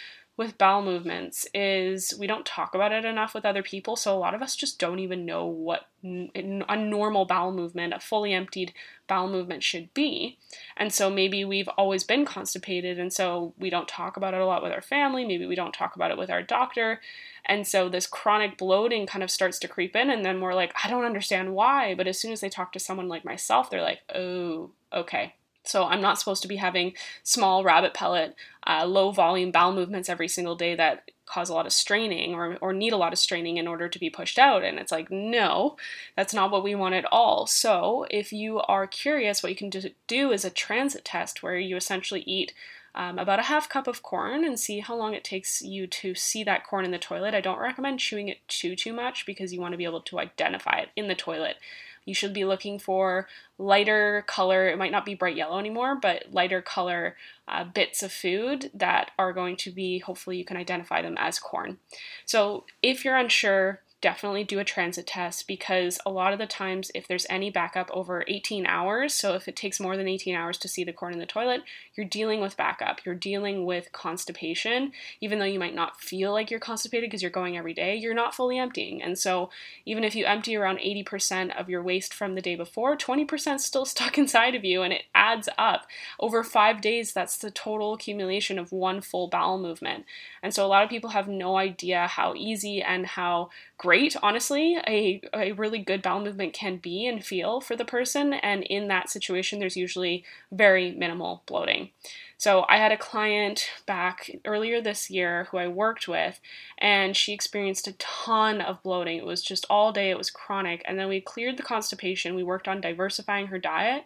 with 0.41 0.57
bowel 0.57 0.81
movements 0.81 1.47
is 1.53 2.15
we 2.19 2.27
don't 2.27 2.47
talk 2.47 2.75
about 2.75 2.93
it 2.93 3.05
enough 3.05 3.35
with 3.35 3.45
other 3.45 3.63
people. 3.63 3.95
So 3.95 4.17
a 4.17 4.19
lot 4.19 4.35
of 4.35 4.41
us 4.41 4.57
just 4.57 4.79
don't 4.79 4.99
even 4.99 5.27
know 5.27 5.45
what 5.45 5.83
a 6.03 6.77
normal 6.79 7.27
bowel 7.27 7.53
movement 7.53 7.93
a 7.93 8.01
fully 8.01 8.33
emptied 8.33 8.73
bowel 9.07 9.29
movement 9.29 9.63
should 9.63 9.93
be. 9.93 10.39
And 10.79 10.95
so 10.95 11.11
maybe 11.11 11.45
we've 11.45 11.69
always 11.77 12.05
been 12.05 12.25
constipated 12.25 12.99
and 12.99 13.13
so 13.13 13.53
we 13.59 13.69
don't 13.69 13.87
talk 13.87 14.17
about 14.17 14.33
it 14.33 14.41
a 14.41 14.47
lot 14.47 14.63
with 14.63 14.73
our 14.73 14.81
family. 14.81 15.27
Maybe 15.27 15.45
we 15.45 15.57
don't 15.57 15.75
talk 15.75 15.95
about 15.95 16.11
it 16.11 16.17
with 16.17 16.31
our 16.31 16.43
doctor. 16.43 17.03
And 17.45 17.67
so 17.67 17.91
this 17.91 18.07
chronic 18.07 18.57
bloating 18.57 19.07
kind 19.07 19.23
of 19.23 19.31
starts 19.31 19.59
to 19.59 19.69
creep 19.69 19.95
in 19.95 20.09
and 20.09 20.25
then 20.25 20.41
we're 20.41 20.55
like 20.55 20.73
I 20.83 20.89
don't 20.89 21.05
understand 21.05 21.53
why. 21.53 21.95
But 21.95 22.09
as 22.09 22.19
soon 22.19 22.33
as 22.33 22.41
they 22.41 22.49
talk 22.49 22.73
to 22.73 22.79
someone 22.79 23.09
like 23.09 23.27
myself 23.27 23.69
they're 23.69 23.83
like 23.83 24.01
oh 24.15 24.71
okay 24.91 25.35
so 25.65 25.85
I'm 25.85 26.01
not 26.01 26.19
supposed 26.19 26.43
to 26.43 26.49
be 26.49 26.57
having 26.57 26.95
small 27.23 27.63
rabbit 27.65 27.95
pellet, 27.95 28.35
uh, 28.67 28.87
low 28.87 29.11
volume 29.11 29.51
bowel 29.51 29.73
movements 29.73 30.09
every 30.09 30.29
single 30.29 30.57
day 30.57 30.75
that 30.75 31.11
cause 31.27 31.49
a 31.49 31.55
lot 31.55 31.67
of 31.67 31.73
straining 31.73 32.35
or, 32.35 32.57
or 32.61 32.73
need 32.73 32.93
a 32.93 32.97
lot 32.97 33.13
of 33.13 33.19
straining 33.19 33.57
in 33.57 33.69
order 33.69 33.89
to 33.89 33.99
be 33.99 34.11
pushed 34.11 34.39
out. 34.39 34.65
And 34.65 34.79
it's 34.79 34.91
like, 34.91 35.11
no, 35.11 35.77
that's 36.17 36.35
not 36.35 36.51
what 36.51 36.65
we 36.65 36.75
want 36.75 36.97
at 36.97 37.07
all. 37.13 37.47
So 37.47 38.07
if 38.11 38.33
you 38.33 38.61
are 38.61 38.87
curious, 38.87 39.43
what 39.43 39.51
you 39.51 39.57
can 39.57 39.71
do 40.09 40.33
is 40.33 40.45
a 40.45 40.51
transit 40.51 41.05
test 41.05 41.43
where 41.43 41.57
you 41.57 41.77
essentially 41.77 42.23
eat 42.23 42.53
um, 42.95 43.19
about 43.19 43.39
a 43.39 43.45
half 43.45 43.69
cup 43.69 43.87
of 43.87 44.03
corn 44.03 44.45
and 44.45 44.59
see 44.59 44.81
how 44.81 44.97
long 44.97 45.15
it 45.15 45.23
takes 45.23 45.63
you 45.63 45.87
to 45.87 46.15
see 46.17 46.43
that 46.45 46.67
corn 46.67 46.85
in 46.85 46.91
the 46.91 46.99
toilet. 46.99 47.35
I 47.35 47.41
don't 47.41 47.61
recommend 47.61 48.01
chewing 48.01 48.29
it 48.29 48.39
too 48.49 48.75
too 48.75 48.93
much 48.93 49.25
because 49.27 49.53
you 49.53 49.61
want 49.61 49.73
to 49.73 49.79
be 49.79 49.85
able 49.85 50.01
to 50.03 50.19
identify 50.19 50.79
it 50.79 50.89
in 50.97 51.07
the 51.07 51.15
toilet. 51.15 51.57
You 52.05 52.15
should 52.15 52.33
be 52.33 52.45
looking 52.45 52.79
for 52.79 53.29
lighter 53.59 54.25
color, 54.27 54.69
it 54.69 54.79
might 54.79 54.93
not 54.93 55.05
be 55.05 55.15
bright 55.15 55.37
yellow 55.37 55.59
anymore, 55.59 55.95
but 55.95 56.27
lighter 56.33 56.63
color 56.63 57.17
uh, 57.47 57.65
bits 57.65 58.03
of 58.03 58.13
food 58.13 58.71
that 58.75 59.11
are 59.19 59.33
going 59.33 59.57
to 59.57 59.71
be, 59.71 59.99
hopefully, 59.99 60.37
you 60.37 60.45
can 60.45 60.57
identify 60.57 61.03
them 61.03 61.17
as 61.19 61.39
corn. 61.39 61.79
So 62.25 62.65
if 62.83 63.05
you're 63.05 63.17
unsure, 63.17 63.83
definitely 64.01 64.45
do 64.45 64.59
a 64.59 64.65
transit 64.65 65.07
test 65.07 65.47
because 65.47 65.99
a 66.07 66.11
lot 66.11 66.33
of 66.33 66.39
the 66.39 66.47
times, 66.47 66.91
if 66.95 67.07
there's 67.07 67.27
any 67.29 67.51
backup 67.51 67.91
over 67.93 68.25
18 68.27 68.67
hours, 68.67 69.15
so 69.15 69.35
if 69.35 69.47
it 69.47 69.57
takes 69.57 69.81
more 69.81 69.97
than 69.97 70.09
18 70.09 70.35
hours 70.35 70.57
to 70.59 70.69
see 70.69 70.85
the 70.85 70.93
corn 70.93 71.13
in 71.13 71.19
the 71.19 71.27
toilet, 71.27 71.63
you're 71.95 72.07
dealing 72.07 72.41
with 72.41 72.57
backup. 72.57 73.05
You're 73.05 73.15
dealing 73.15 73.67
with 73.67 73.93
constipation. 73.93 74.93
Even 75.21 75.39
though 75.39 75.45
you 75.45 75.59
might 75.59 75.75
not 75.75 76.01
feel 76.01 76.33
like 76.33 76.51
you're 76.51 76.61
constipated 76.61 77.11
because 77.11 77.23
you're 77.23 77.31
going 77.31 77.57
every 77.57 77.75
day, 77.75 77.95
you're 77.95 78.15
not 78.15 78.35
fully 78.35 78.59
emptying. 78.59 79.03
And 79.03 79.19
so, 79.19 79.51
even 79.85 80.05
if 80.05 80.15
you 80.15 80.25
empty 80.25 80.57
around 80.57 80.79
80% 80.79 81.59
of 81.59 81.69
your 81.69 81.83
waste 81.83 82.15
from 82.15 82.35
the 82.35 82.41
day 82.41 82.57
before, 82.57 82.97
20% 82.97 83.57
is 83.57 83.65
still 83.65 83.85
stuck 83.91 84.17
inside 84.17 84.55
of 84.55 84.65
you 84.65 84.83
and 84.83 84.93
it 84.93 85.03
adds 85.15 85.49
up. 85.59 85.87
Over 86.19 86.43
five 86.43 86.81
days, 86.81 87.13
that's 87.13 87.37
the 87.37 87.51
total 87.51 87.95
accumulation 87.95 88.59
of 88.59 88.73
one 88.73 89.01
full 89.01 89.29
bowel 89.29 89.59
movement. 89.59 90.07
And 90.43 90.55
so, 90.55 90.65
a 90.65 90.69
lot 90.69 90.85
of 90.85 90.91
people 90.91 91.11
have 91.11 91.29
no 91.29 91.57
idea 91.57 92.07
how 92.07 92.35
easy 92.35 92.81
and 92.81 93.05
how 93.05 93.51
great, 93.91 94.15
honestly, 94.23 94.79
a, 94.87 95.21
a 95.35 95.51
really 95.51 95.81
good 95.81 96.01
bowel 96.01 96.23
movement 96.23 96.53
can 96.53 96.77
be 96.77 97.09
and 97.09 97.25
feel 97.25 97.61
for 97.61 97.75
the 97.75 97.85
person. 97.85 98.35
And 98.35 98.63
in 98.63 98.87
that 98.87 99.11
situation, 99.11 99.59
there's 99.59 99.77
usually 99.77 100.23
very 100.53 100.93
minimal 100.93 101.43
bloating. 101.45 101.91
So 102.39 102.65
I 102.69 102.77
had 102.77 102.93
a 102.93 102.97
client 102.97 103.69
back 103.87 104.31
earlier 104.45 104.81
this 104.81 105.11
year 105.11 105.49
who 105.51 105.59
I 105.59 105.67
worked 105.67 106.07
with, 106.07 106.39
and 106.79 107.17
she 107.17 107.33
experienced 107.33 107.89
a 107.89 107.95
ton 107.95 108.61
of 108.61 108.81
bloating. 108.85 109.19
It 109.19 109.27
was 109.27 109.43
just 109.43 109.67
all 109.69 109.91
day, 109.91 110.11
it 110.11 110.19
was 110.19 110.31
chronic. 110.31 110.85
And 110.87 110.97
then 110.97 111.09
we 111.09 111.21
cleared 111.21 111.57
the 111.57 111.65
constipation. 111.65 112.37
We 112.37 112.45
worked 112.45 112.69
on 112.69 112.81
diversifying 112.81 113.49
her 113.49 113.59
diet 113.59 114.05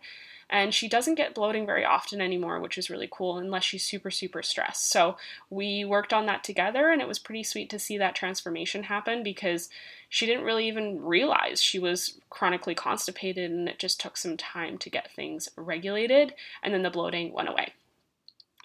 and 0.51 0.73
she 0.75 0.89
doesn't 0.89 1.15
get 1.15 1.35
bloating 1.35 1.67
very 1.67 1.85
often 1.85 2.21
anymore, 2.21 2.61
which 2.61 2.79
is 2.79 2.91
really 2.91 3.09
cool 3.11 3.39
unless 3.39 3.65
she's 3.65 3.85
super, 3.85 4.11
super 4.11 4.43
stressed. 4.43 4.91
So 4.91 5.17
we 5.51 5.85
worked 5.85 6.13
on 6.13 6.27
that 6.27 6.45
together, 6.45 6.91
and 6.91 7.01
it 7.01 7.09
was 7.09 7.19
pretty 7.19 7.43
sweet 7.43 7.71
to 7.71 7.79
see 7.79 7.99
that 7.99 8.15
transformation 8.15 8.85
happen 8.85 9.23
because 9.23 9.69
she 10.09 10.27
didn't 10.27 10.45
really 10.45 10.69
even 10.69 11.03
realize 11.03 11.61
she 11.61 11.79
was 11.79 12.19
chronically 12.31 12.75
constipated, 12.75 13.51
and 13.51 13.69
it 13.69 13.79
just 13.79 14.01
took 14.01 14.17
some 14.17 14.37
time 14.37 14.79
to 14.79 14.91
get 14.91 15.11
things 15.11 15.49
regulated, 15.57 16.35
and 16.63 16.73
then 16.73 16.83
the 16.83 16.91
bloating 16.91 17.33
went 17.33 17.49
away. 17.49 17.73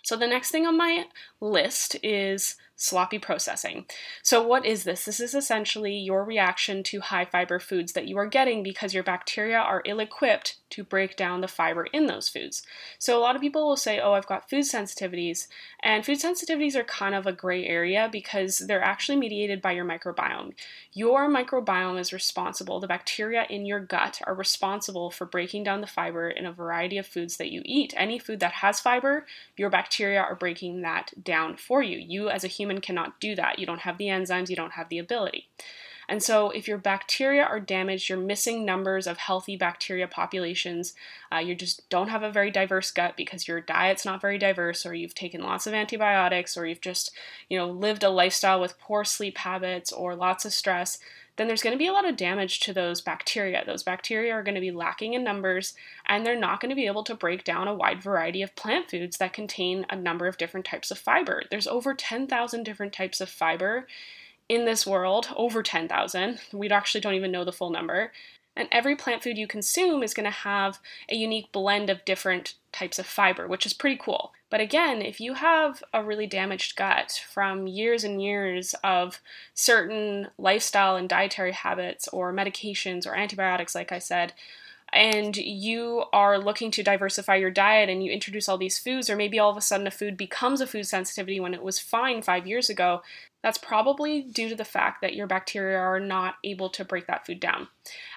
So 0.04 0.16
the 0.16 0.28
next 0.28 0.52
thing 0.52 0.66
on 0.66 0.78
my 0.78 1.06
list 1.40 1.96
is 2.02 2.56
sloppy 2.80 3.20
processing. 3.20 3.86
So, 4.24 4.42
what 4.42 4.66
is 4.66 4.86
this? 4.86 5.04
This 5.04 5.20
is 5.20 5.36
essentially 5.36 5.96
your 5.98 6.24
reaction 6.24 6.82
to 6.84 7.02
high 7.02 7.26
fiber 7.26 7.60
foods 7.60 7.92
that 7.92 8.08
you 8.08 8.18
are 8.18 8.26
getting 8.26 8.64
because 8.64 8.94
your 8.94 9.04
bacteria 9.04 9.58
are 9.58 9.84
ill 9.86 10.00
equipped 10.00 10.56
to 10.70 10.84
break 10.84 11.18
down 11.18 11.42
the 11.42 11.48
fiber 11.48 11.88
in 11.92 12.06
those 12.06 12.30
foods. 12.30 12.64
So, 12.98 13.18
a 13.18 13.20
lot 13.20 13.36
of 13.36 13.42
people 13.42 13.68
will 13.68 13.76
say, 13.76 14.00
Oh, 14.00 14.14
I've 14.14 14.28
got 14.28 14.50
food 14.50 14.64
sensitivities. 14.64 15.48
And 15.84 16.06
food 16.06 16.20
sensitivities 16.20 16.76
are 16.76 16.86
kind 16.86 17.14
of 17.14 17.28
a 17.28 17.34
gray 17.34 17.66
area 17.66 18.08
because 18.10 18.60
they're 18.60 18.82
actually 18.82 19.18
mediated 19.18 19.62
by 19.62 19.74
your 19.74 19.86
microbiome. 19.86 20.54
Your 20.94 21.30
microbiome 21.30 22.00
is 22.00 22.14
responsible, 22.14 22.80
the 22.80 22.88
bacteria 22.88 23.46
in 23.50 23.66
your 23.66 23.82
gut 23.82 24.22
are 24.26 24.34
responsible 24.34 25.12
for 25.12 25.26
breaking 25.26 25.64
down 25.64 25.82
the 25.82 25.88
fiber 25.88 26.30
in 26.30 26.46
a 26.46 26.54
variety 26.54 26.98
of 26.98 27.06
foods 27.06 27.36
that 27.38 27.52
you 27.52 27.62
eat. 27.66 27.94
Any 27.98 28.20
food 28.20 28.40
that 28.40 28.54
has 28.54 28.80
fiber, 28.80 29.26
your 29.58 29.70
bacteria 29.70 30.22
are 30.22 30.36
breaking 30.36 30.82
that 30.82 31.12
down 31.22 31.58
for 31.58 31.84
you. 31.84 31.98
You, 31.98 32.30
as 32.30 32.46
a 32.46 32.48
human, 32.48 32.69
human 32.70 32.82
cannot 32.82 33.20
do 33.20 33.36
that. 33.36 33.58
You 33.58 33.66
don't 33.66 33.82
have 33.82 33.98
the 33.98 34.06
enzymes, 34.06 34.50
you 34.50 34.56
don't 34.56 34.74
have 34.74 34.90
the 34.90 35.00
ability. 35.00 35.48
And 36.08 36.24
so, 36.24 36.50
if 36.50 36.68
your 36.68 36.80
bacteria 36.80 37.44
are 37.44 37.60
damaged, 37.60 38.10
you're 38.10 38.18
missing 38.18 38.66
numbers 38.66 39.06
of 39.06 39.18
healthy 39.18 39.56
bacteria 39.56 40.08
populations. 40.08 40.96
Uh, 41.32 41.38
you 41.38 41.54
just 41.54 41.88
don't 41.90 42.10
have 42.10 42.24
a 42.24 42.32
very 42.32 42.50
diverse 42.50 42.90
gut 42.90 43.16
because 43.16 43.48
your 43.48 43.62
diet's 43.62 44.06
not 44.06 44.20
very 44.22 44.40
diverse, 44.40 44.88
or 44.88 44.96
you've 44.96 45.14
taken 45.14 45.44
lots 45.44 45.68
of 45.68 45.74
antibiotics, 45.76 46.58
or 46.58 46.66
you've 46.66 46.82
just, 46.82 47.12
you 47.48 47.60
know, 47.60 47.70
lived 47.70 48.04
a 48.04 48.10
lifestyle 48.10 48.60
with 48.60 48.80
poor 48.80 49.06
sleep 49.06 49.38
habits 49.38 49.92
or 49.92 50.16
lots 50.16 50.46
of 50.46 50.54
stress 50.54 50.98
then 51.40 51.48
there's 51.48 51.62
going 51.62 51.74
to 51.74 51.80
be 51.80 51.88
a 51.88 51.94
lot 51.94 52.08
of 52.08 52.18
damage 52.18 52.60
to 52.60 52.74
those 52.74 53.00
bacteria. 53.00 53.64
Those 53.66 53.82
bacteria 53.82 54.34
are 54.34 54.44
going 54.44 54.56
to 54.56 54.62
be 54.62 54.72
lacking 54.72 55.14
in 55.14 55.24
numbers 55.24 55.74
and 56.06 56.26
they're 56.26 56.38
not 56.38 56.60
going 56.60 56.70
to 56.70 56.76
be 56.76 56.86
able 56.86 57.06
to 57.06 57.16
break 57.16 57.46
down 57.46 57.70
a 57.70 57.74
wide 57.74 58.04
variety 58.04 58.42
of 58.42 58.56
plant 58.58 58.92
foods 58.92 59.18
that 59.18 59.32
contain 59.32 59.86
a 59.90 59.96
number 59.96 60.28
of 60.28 60.38
different 60.38 60.66
types 60.66 60.92
of 60.92 61.00
fiber. 61.00 61.44
There's 61.50 61.66
over 61.66 61.94
10,000 61.94 62.64
different 62.64 62.92
types 62.92 63.22
of 63.22 63.30
fiber 63.30 63.88
in 64.50 64.66
this 64.66 64.86
world, 64.86 65.30
over 65.38 65.64
10,000. 65.64 66.40
We 66.52 66.70
actually 66.70 67.02
don't 67.02 67.14
even 67.14 67.32
know 67.32 67.46
the 67.46 67.54
full 67.54 67.70
number. 67.70 68.12
And 68.60 68.68
every 68.74 68.98
plant 68.98 69.24
food 69.24 69.38
you 69.38 69.48
consume 69.48 70.04
is 70.04 70.14
going 70.14 70.26
to 70.26 70.30
have 70.30 70.80
a 71.08 71.16
unique 71.16 71.50
blend 71.54 71.90
of 71.90 72.04
different 72.04 72.56
types 72.74 73.00
of 73.00 73.06
fiber, 73.06 73.48
which 73.48 73.66
is 73.66 73.72
pretty 73.72 73.96
cool. 73.96 74.34
But 74.50 74.60
again, 74.60 75.02
if 75.02 75.22
you 75.22 75.36
have 75.36 75.82
a 75.94 76.04
really 76.04 76.28
damaged 76.28 76.76
gut 76.76 77.24
from 77.32 77.68
years 77.68 78.04
and 78.04 78.22
years 78.22 78.76
of 78.84 79.22
certain 79.54 80.28
lifestyle 80.38 80.98
and 80.98 81.08
dietary 81.08 81.54
habits 81.54 82.10
or 82.10 82.34
medications 82.34 83.08
or 83.08 83.16
antibiotics, 83.16 83.76
like 83.76 83.94
I 83.94 84.00
said, 84.00 84.34
and 84.94 85.36
you 85.38 86.04
are 86.12 86.38
looking 86.38 86.72
to 86.72 86.84
diversify 86.84 87.36
your 87.36 87.52
diet 87.52 87.90
and 87.90 88.04
you 88.04 88.12
introduce 88.12 88.50
all 88.50 88.58
these 88.58 88.80
foods, 88.80 89.10
or 89.10 89.16
maybe 89.16 89.40
all 89.40 89.52
of 89.52 89.58
a 89.58 89.62
sudden 89.62 89.88
a 89.88 89.92
food 89.92 90.18
becomes 90.18 90.62
a 90.62 90.68
food 90.68 90.88
sensitivity 90.88 91.40
when 91.40 91.54
it 91.54 91.64
was 91.64 91.80
fine 91.80 92.22
five 92.22 92.48
years 92.48 92.70
ago, 92.70 93.02
that's 93.42 93.58
probably 93.58 94.22
due 94.22 94.50
to 94.50 94.56
the 94.56 94.66
fact 94.66 95.02
that 95.02 95.16
your 95.16 95.26
bacteria 95.26 95.78
are 95.78 96.00
not 96.00 96.36
able 96.44 96.70
to 96.70 96.84
break 96.84 97.08
that 97.08 97.26
food 97.26 97.40
down. 97.40 97.70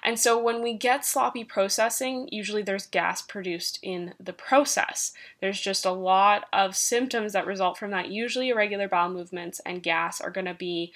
And 0.02 0.18
so 0.18 0.36
when 0.36 0.62
we 0.62 0.74
get 0.74 1.04
sloppy 1.04 1.44
processing, 1.44 2.28
usually 2.32 2.62
there's 2.62 2.86
gas 2.86 3.22
produced 3.22 3.78
in 3.82 4.14
the 4.18 4.32
process. 4.32 5.12
There's 5.40 5.60
just 5.60 5.86
a 5.86 5.92
lot 5.92 6.46
of 6.52 6.74
symptoms 6.74 7.34
that 7.34 7.46
result 7.46 7.78
from 7.78 7.92
that. 7.92 8.10
Usually 8.10 8.48
irregular 8.48 8.88
bowel 8.88 9.10
movements 9.10 9.60
and 9.64 9.82
gas 9.82 10.20
are 10.20 10.30
going 10.30 10.46
to 10.46 10.54
be 10.54 10.92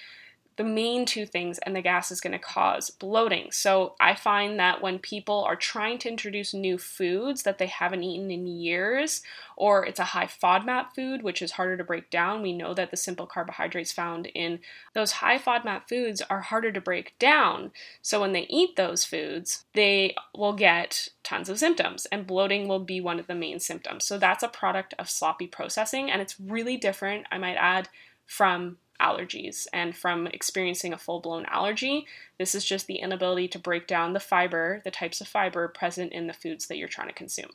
the 0.56 0.64
main 0.64 1.04
two 1.04 1.26
things, 1.26 1.58
and 1.58 1.76
the 1.76 1.82
gas 1.82 2.10
is 2.10 2.20
going 2.20 2.32
to 2.32 2.38
cause 2.38 2.88
bloating. 2.88 3.52
So 3.52 3.94
I 4.00 4.14
find 4.14 4.58
that 4.58 4.80
when 4.80 4.98
people 4.98 5.44
are 5.44 5.56
trying 5.56 5.98
to 5.98 6.08
introduce 6.08 6.54
new 6.54 6.78
foods 6.78 7.42
that 7.42 7.58
they 7.58 7.66
haven't 7.66 8.02
eaten 8.02 8.30
in 8.30 8.46
years, 8.46 9.22
or 9.56 9.84
it's 9.84 10.00
a 10.00 10.04
high 10.04 10.26
FODMAP 10.26 10.94
food, 10.94 11.22
which 11.22 11.42
is 11.42 11.52
harder 11.52 11.76
to 11.76 11.84
break 11.84 12.10
down, 12.10 12.40
we 12.40 12.52
know 12.52 12.72
that 12.72 12.90
the 12.90 12.96
simple 12.96 13.26
carbohydrates 13.26 13.92
found 13.92 14.26
in 14.34 14.60
those 14.94 15.12
high 15.12 15.38
FODMAP 15.38 15.88
foods 15.88 16.22
are 16.30 16.40
harder 16.40 16.72
to 16.72 16.80
break 16.80 17.18
down. 17.18 17.70
So 18.00 18.20
when 18.20 18.32
they 18.32 18.46
eat 18.48 18.76
those 18.76 19.04
foods, 19.04 19.66
they 19.74 20.14
will 20.34 20.54
get 20.54 21.08
tons 21.22 21.50
of 21.50 21.58
symptoms, 21.58 22.06
and 22.06 22.26
bloating 22.26 22.66
will 22.66 22.80
be 22.80 23.00
one 23.00 23.20
of 23.20 23.26
the 23.26 23.34
main 23.34 23.60
symptoms. 23.60 24.04
So 24.04 24.18
that's 24.18 24.42
a 24.42 24.48
product 24.48 24.94
of 24.98 25.10
sloppy 25.10 25.46
processing, 25.46 26.10
and 26.10 26.22
it's 26.22 26.40
really 26.40 26.78
different, 26.78 27.26
I 27.30 27.36
might 27.36 27.56
add, 27.56 27.90
from 28.26 28.78
allergies 29.00 29.66
and 29.72 29.96
from 29.96 30.26
experiencing 30.28 30.92
a 30.92 30.98
full 30.98 31.20
blown 31.20 31.46
allergy. 31.46 32.06
This 32.38 32.54
is 32.54 32.64
just 32.64 32.86
the 32.86 32.96
inability 32.96 33.48
to 33.48 33.58
break 33.58 33.86
down 33.86 34.12
the 34.12 34.20
fiber, 34.20 34.80
the 34.84 34.90
types 34.90 35.20
of 35.20 35.28
fiber 35.28 35.68
present 35.68 36.12
in 36.12 36.26
the 36.26 36.32
foods 36.32 36.66
that 36.66 36.76
you're 36.76 36.88
trying 36.88 37.08
to 37.08 37.14
consume. 37.14 37.50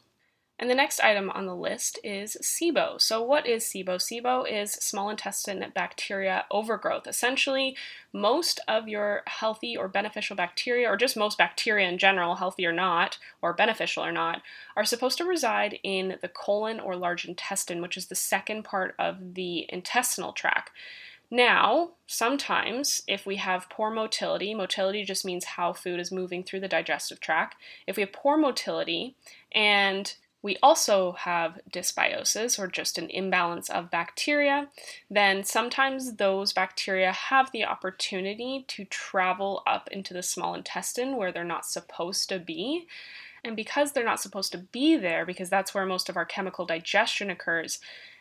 And 0.62 0.70
the 0.70 0.76
next 0.76 1.00
item 1.00 1.32
on 1.32 1.48
the 1.48 1.56
list 1.56 1.98
is 2.04 2.38
SIBO. 2.40 3.02
So, 3.02 3.20
what 3.24 3.48
is 3.48 3.64
SIBO? 3.64 3.96
SIBO 3.96 4.48
is 4.48 4.74
small 4.74 5.10
intestine 5.10 5.66
bacteria 5.74 6.46
overgrowth. 6.52 7.08
Essentially, 7.08 7.76
most 8.14 8.60
of 8.68 8.88
your 8.88 9.24
healthy 9.26 9.76
or 9.76 9.88
beneficial 9.88 10.36
bacteria, 10.36 10.88
or 10.88 10.98
just 10.98 11.18
most 11.18 11.40
bacteria 11.40 11.90
in 11.90 11.98
general, 11.98 12.36
healthy 12.36 12.64
or 12.68 12.72
not, 12.72 13.18
or 13.42 13.54
beneficial 13.54 14.06
or 14.06 14.12
not, 14.12 14.44
are 14.76 14.86
supposed 14.86 15.18
to 15.18 15.26
reside 15.26 15.80
in 15.82 16.20
the 16.22 16.30
colon 16.30 16.80
or 16.80 16.96
large 16.96 17.26
intestine, 17.26 17.82
which 17.82 17.98
is 17.98 18.06
the 18.06 18.16
second 18.16 18.62
part 18.62 18.94
of 19.00 19.34
the 19.34 19.66
intestinal 19.70 20.32
tract. 20.32 20.70
Now, 21.34 21.92
sometimes 22.08 23.04
if 23.08 23.26
we 23.26 23.38
have 23.38 23.70
poor 23.70 23.90
motility, 23.90 24.54
motility 24.54 25.06
just 25.06 25.24
means 25.24 25.46
how 25.46 25.72
food 25.72 26.02
is 26.02 26.12
moving 26.12 26.44
through 26.44 26.60
the 26.60 26.68
digestive 26.68 27.22
tract. 27.22 27.56
If 27.88 27.96
we 27.96 28.02
have 28.02 28.12
poor 28.12 28.36
motility 28.36 29.16
and 29.54 30.14
we 30.44 30.58
also 30.62 31.14
have 31.14 31.60
dysbiosis 31.72 32.60
or 32.60 32.68
just 32.68 32.98
an 32.98 33.10
imbalance 33.10 33.70
of 33.70 33.92
bacteria, 33.92 34.68
then 35.10 35.46
sometimes 35.46 36.16
those 36.16 36.52
bacteria 36.52 37.14
have 37.14 37.52
the 37.52 37.64
opportunity 37.64 38.66
to 38.68 38.84
travel 38.86 39.64
up 39.66 39.88
into 39.90 40.14
the 40.14 40.24
small 40.24 40.54
intestine 40.54 41.16
where 41.16 41.32
they're 41.32 41.44
not 41.46 41.66
supposed 41.66 42.28
to 42.30 42.40
be. 42.40 42.88
And 43.44 43.56
because 43.56 43.94
they're 43.94 44.04
not 44.04 44.20
supposed 44.20 44.52
to 44.52 44.58
be 44.58 44.98
there, 44.98 45.26
because 45.26 45.50
that's 45.50 45.74
where 45.74 45.86
most 45.86 46.10
of 46.10 46.18
our 46.18 46.26
chemical 46.26 46.66
digestion 46.66 47.30
occurs, 47.30 47.80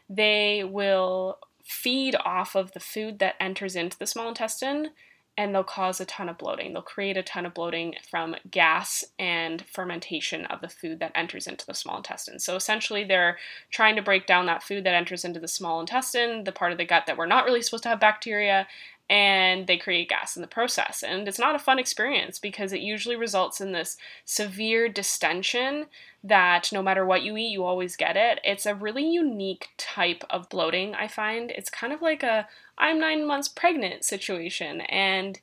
they 0.09 0.62
will 0.62 1.38
feed 1.71 2.17
off 2.25 2.57
of 2.57 2.73
the 2.73 2.81
food 2.81 3.21
that 3.21 3.37
enters 3.39 3.77
into 3.77 3.97
the 3.99 4.07
small 4.07 4.29
intestine 4.29 4.91
and 5.39 5.55
they'll 5.55 5.62
cause 5.62 6.00
a 6.00 6.05
ton 6.05 6.29
of 6.29 6.37
bloating. 6.37 6.73
They'll 6.73 6.83
create 6.83 7.17
a 7.17 7.23
ton 7.23 7.47
of 7.47 7.55
bloating 7.55 7.95
from 8.11 8.35
gas 8.50 9.05
and 9.19 9.62
fermentation 9.62 10.45
of 10.47 10.61
the 10.61 10.69
food 10.69 10.99
that 10.99 11.12
enters 11.15 11.47
into 11.47 11.65
the 11.65 11.73
small 11.73 11.97
intestine. 11.97 12.41
So 12.41 12.57
essentially, 12.57 13.05
they're 13.05 13.39
trying 13.71 13.97
to 13.97 14.03
break 14.03 14.27
down 14.27 14.47
that 14.47 14.65
food 14.65 14.85
that 14.85 14.95
enters 14.95 15.25
into 15.25 15.41
the 15.41 15.49
small 15.49 15.81
intestine, 15.81 16.45
the 16.45 16.53
part 16.53 16.73
of 16.73 16.79
the 16.79 16.85
gut 16.85 17.05
that 17.07 17.17
we're 17.17 17.27
not 17.27 17.45
really 17.45 17.62
supposed 17.62 17.85
to 17.85 17.89
have 17.89 18.00
bacteria, 18.00 18.67
and 19.09 19.67
they 19.67 19.77
create 19.77 20.09
gas 20.09 20.37
in 20.37 20.43
the 20.43 20.49
process. 20.49 21.03
And 21.03 21.27
it's 21.27 21.39
not 21.39 21.55
a 21.55 21.61
fun 21.61 21.79
experience 21.79 22.39
because 22.39 22.73
it 22.73 22.81
usually 22.81 23.17
results 23.17 23.61
in 23.61 23.73
this 23.73 23.97
severe 24.25 24.89
distension 24.89 25.87
that 26.23 26.71
no 26.73 26.83
matter 26.83 27.05
what 27.07 27.23
you 27.23 27.37
eat, 27.37 27.49
you 27.49 27.65
always 27.65 27.97
get 27.97 28.17
it. 28.17 28.41
It's 28.45 28.67
a 28.67 28.75
really 28.75 29.07
unique 29.07 29.69
type 29.79 30.25
of 30.29 30.49
bloating, 30.49 30.95
I 30.95 31.09
find. 31.09 31.50
It's 31.50 31.71
kind 31.71 31.93
of 31.93 32.03
like 32.03 32.23
a 32.23 32.47
I'm 32.77 32.99
nine 32.99 33.27
months 33.27 33.49
pregnant 33.49 34.05
situation. 34.05 34.83
And 34.83 35.39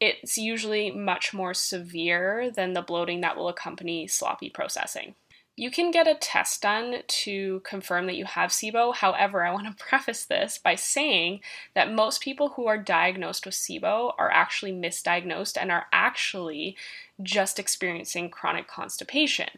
it's 0.00 0.36
usually 0.36 0.90
much 0.90 1.32
more 1.32 1.54
severe 1.54 2.50
than 2.50 2.72
the 2.72 2.82
bloating 2.82 3.20
that 3.22 3.36
will 3.36 3.48
accompany 3.48 4.06
sloppy 4.06 4.50
processing. 4.50 5.14
You 5.58 5.70
can 5.70 5.90
get 5.90 6.06
a 6.06 6.14
test 6.14 6.60
done 6.60 6.96
to 7.06 7.60
confirm 7.60 8.06
that 8.06 8.16
you 8.16 8.26
have 8.26 8.50
SIBO. 8.50 8.94
However, 8.94 9.42
I 9.42 9.52
want 9.52 9.66
to 9.66 9.84
preface 9.88 10.26
this 10.26 10.58
by 10.58 10.74
saying 10.74 11.40
that 11.74 11.90
most 11.90 12.20
people 12.20 12.50
who 12.50 12.66
are 12.66 12.76
diagnosed 12.76 13.46
with 13.46 13.54
SIBO 13.54 14.12
are 14.18 14.30
actually 14.30 14.72
misdiagnosed 14.72 15.56
and 15.58 15.72
are 15.72 15.86
actually 15.92 16.76
just 17.22 17.58
experiencing 17.58 18.28
chronic 18.28 18.68
constipation. 18.68 19.48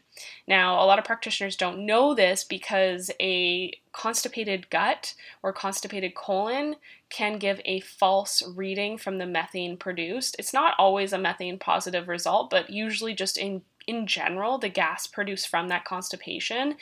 Now, 0.47 0.75
a 0.75 0.87
lot 0.87 1.01
of 1.01 1.05
practitioners 1.05 1.57
don't 1.57 1.85
know 1.85 2.15
this 2.15 2.45
because 2.45 3.11
a 3.21 3.73
constipated 3.93 4.71
gut 4.71 5.15
or 5.43 5.53
constipated 5.53 6.15
colon 6.15 6.77
can 7.11 7.39
give 7.39 7.61
a 7.65 7.81
false 7.81 8.45
reading 8.55 8.97
from 8.99 9.19
the 9.19 9.27
methane 9.27 9.77
produced. 9.77 10.37
It's 10.39 10.55
not 10.55 10.75
always 10.79 11.13
a 11.13 11.19
methane 11.19 11.59
positive 11.59 12.07
result, 12.07 12.51
but 12.51 12.71
usually 12.71 13.15
just 13.15 13.37
in 13.37 13.63
in 13.89 14.07
general, 14.07 14.59
the 14.59 14.69
gas 14.69 15.07
produced 15.07 15.49
from 15.49 15.69
that 15.69 15.85
constipation 15.85 16.77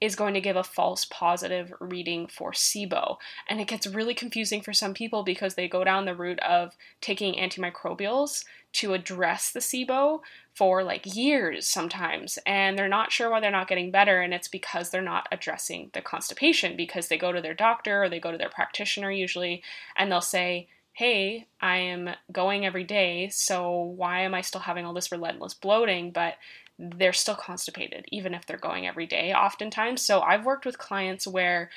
is 0.00 0.16
going 0.16 0.34
to 0.34 0.40
give 0.40 0.56
a 0.56 0.64
false 0.64 1.04
positive 1.04 1.72
reading 1.80 2.26
for 2.26 2.52
SIBO. 2.52 3.16
And 3.48 3.60
it 3.60 3.68
gets 3.68 3.86
really 3.86 4.14
confusing 4.14 4.60
for 4.60 4.72
some 4.72 4.94
people 4.94 5.22
because 5.22 5.54
they 5.54 5.68
go 5.68 5.82
down 5.82 6.04
the 6.04 6.14
route 6.14 6.40
of 6.40 6.76
taking 7.00 7.34
antimicrobials 7.34 8.44
to 8.74 8.92
address 8.92 9.50
the 9.50 9.60
SIBO 9.60 10.20
for 10.52 10.82
like 10.82 11.16
years 11.16 11.66
sometimes. 11.66 12.38
And 12.44 12.78
they're 12.78 12.88
not 12.88 13.12
sure 13.12 13.30
why 13.30 13.40
they're 13.40 13.50
not 13.50 13.68
getting 13.68 13.90
better. 13.90 14.20
And 14.20 14.34
it's 14.34 14.48
because 14.48 14.90
they're 14.90 15.00
not 15.00 15.28
addressing 15.32 15.90
the 15.92 16.02
constipation 16.02 16.76
because 16.76 17.08
they 17.08 17.16
go 17.16 17.32
to 17.32 17.40
their 17.40 17.54
doctor 17.54 18.04
or 18.04 18.08
they 18.08 18.20
go 18.20 18.30
to 18.32 18.38
their 18.38 18.50
practitioner 18.50 19.10
usually 19.10 19.62
and 19.96 20.10
they'll 20.10 20.20
say, 20.20 20.68
hey, 20.94 21.48
I 21.60 21.78
am 21.78 22.10
going 22.30 22.64
every 22.64 22.84
day, 22.84 23.28
so 23.28 23.80
why 23.80 24.20
am 24.20 24.32
I 24.32 24.42
still 24.42 24.60
having 24.60 24.86
all 24.86 24.94
this 24.94 25.10
relentless 25.10 25.52
bloating? 25.52 26.12
But 26.12 26.34
they're 26.78 27.12
still 27.12 27.34
constipated, 27.34 28.04
even 28.10 28.32
if 28.32 28.46
they're 28.46 28.56
going 28.56 28.86
every 28.86 29.06
day, 29.06 29.32
oftentimes. 29.32 30.02
So 30.02 30.20
I've 30.20 30.46
worked 30.46 30.64
with 30.64 30.78
clients 30.78 31.26
where 31.26 31.70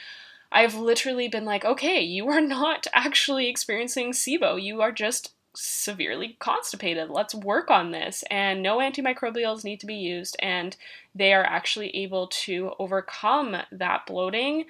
I've 0.52 0.76
literally 0.76 1.28
been 1.28 1.46
like, 1.46 1.66
okay, 1.66 2.00
you 2.00 2.30
are 2.30 2.42
not 2.42 2.86
actually 2.94 3.50
experiencing 3.50 4.12
SIBO. 4.12 4.62
You 4.62 4.82
are 4.82 4.92
just 4.92 5.34
severely 5.56 6.38
constipated. 6.40 7.10
Let's 7.10 7.34
work 7.34 7.72
on 7.72 7.92
this. 7.92 8.24
And 8.30 8.62
no 8.62 8.78
antimicrobials 8.78 9.64
need 9.64 9.80
to 9.80 9.88
be 9.88 9.96
used. 9.96 10.36
And 10.40 10.76
they 11.16 11.34
are 11.34 11.44
actually 11.44 11.90
able 11.96 12.28
to 12.28 12.74
overcome 12.78 13.58
that 13.72 14.06
bloating 14.06 14.66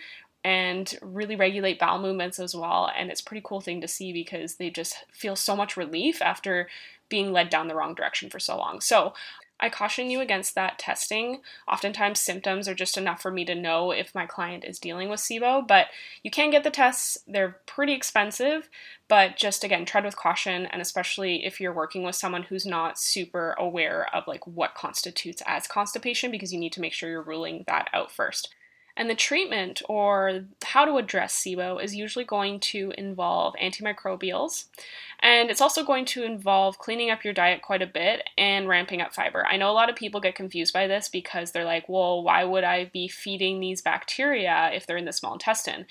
and 0.48 0.98
really 1.02 1.36
regulate 1.36 1.78
bowel 1.78 2.00
movements 2.00 2.40
as 2.40 2.56
well. 2.56 2.90
And 2.98 3.12
it's 3.12 3.20
a 3.20 3.24
pretty 3.26 3.42
cool 3.44 3.60
thing 3.60 3.82
to 3.82 3.88
see 3.88 4.14
because 4.14 4.56
they 4.56 4.70
just 4.70 5.04
feel 5.12 5.36
so 5.36 5.58
much 5.58 5.76
relief 5.76 6.22
after 6.22 6.70
being 7.10 7.34
led 7.34 7.50
down 7.50 7.68
the 7.68 7.76
wrong 7.76 7.94
direction 7.94 8.30
for 8.30 8.40
so 8.40 8.56
long. 8.58 8.80
So 8.80 9.14
I 9.60 9.68
caution 9.68 10.10
you 10.10 10.22
against 10.22 10.56
that 10.56 10.80
testing. 10.80 11.42
Oftentimes, 11.68 12.22
symptoms 12.22 12.70
are 12.70 12.74
just 12.74 12.98
enough 12.98 13.22
for 13.22 13.30
me 13.30 13.44
to 13.44 13.56
know 13.56 13.92
if 13.92 14.16
my 14.16 14.26
client 14.26 14.64
is 14.64 14.80
dealing 14.80 15.10
with 15.10 15.20
SIBO, 15.20 15.68
but 15.68 15.88
you 16.24 16.32
can 16.32 16.50
get 16.50 16.64
the 16.64 16.70
tests. 16.70 17.18
They're 17.28 17.58
pretty 17.66 17.92
expensive, 17.92 18.70
but 19.10 19.36
just 19.36 19.66
again, 19.66 19.84
tread 19.84 20.06
with 20.06 20.16
caution, 20.16 20.66
and 20.68 20.82
especially 20.82 21.46
if 21.46 21.60
you're 21.60 21.74
working 21.74 22.04
with 22.04 22.16
someone 22.16 22.44
who's 22.44 22.66
not 22.66 22.98
super 22.98 23.54
aware 23.58 24.08
of 24.16 24.28
like 24.28 24.48
what 24.48 24.76
constitutes 24.76 25.44
as 25.46 25.68
constipation, 25.68 26.32
because 26.32 26.54
you 26.54 26.60
need 26.60 26.72
to 26.72 26.82
make 26.82 26.94
sure 26.94 27.10
you're 27.10 27.22
ruling 27.22 27.66
that 27.68 27.90
out 27.92 28.14
first. 28.14 28.54
And 28.98 29.10
the 29.10 29.16
treatment 29.16 29.84
or 29.88 30.46
how 30.66 30.84
to 30.84 30.98
address 30.98 31.40
SIBO 31.40 31.82
is 31.82 31.96
usually 31.96 32.26
going 32.26 32.60
to 32.62 32.92
involve 32.98 33.54
antimicrobials. 33.62 34.66
And 35.20 35.52
it's 35.52 35.62
also 35.62 35.84
going 35.84 36.06
to 36.06 36.24
involve 36.24 36.80
cleaning 36.80 37.12
up 37.12 37.24
your 37.24 37.34
diet 37.34 37.62
quite 37.62 37.84
a 37.84 37.88
bit 37.88 38.28
and 38.40 38.68
ramping 38.68 39.00
up 39.00 39.14
fiber. 39.14 39.46
I 39.46 39.58
know 39.58 39.70
a 39.70 39.74
lot 39.74 39.92
of 39.92 39.96
people 39.96 40.20
get 40.20 40.34
confused 40.34 40.74
by 40.74 40.88
this 40.88 41.10
because 41.10 41.52
they're 41.52 41.64
like, 41.64 41.88
well, 41.88 42.24
why 42.24 42.44
would 42.44 42.64
I 42.64 42.86
be 42.86 43.08
feeding 43.08 43.60
these 43.60 43.84
bacteria 43.84 44.72
if 44.74 44.88
they're 44.88 44.98
in 44.98 45.06
the 45.06 45.14
small 45.14 45.34
intestine? 45.34 45.86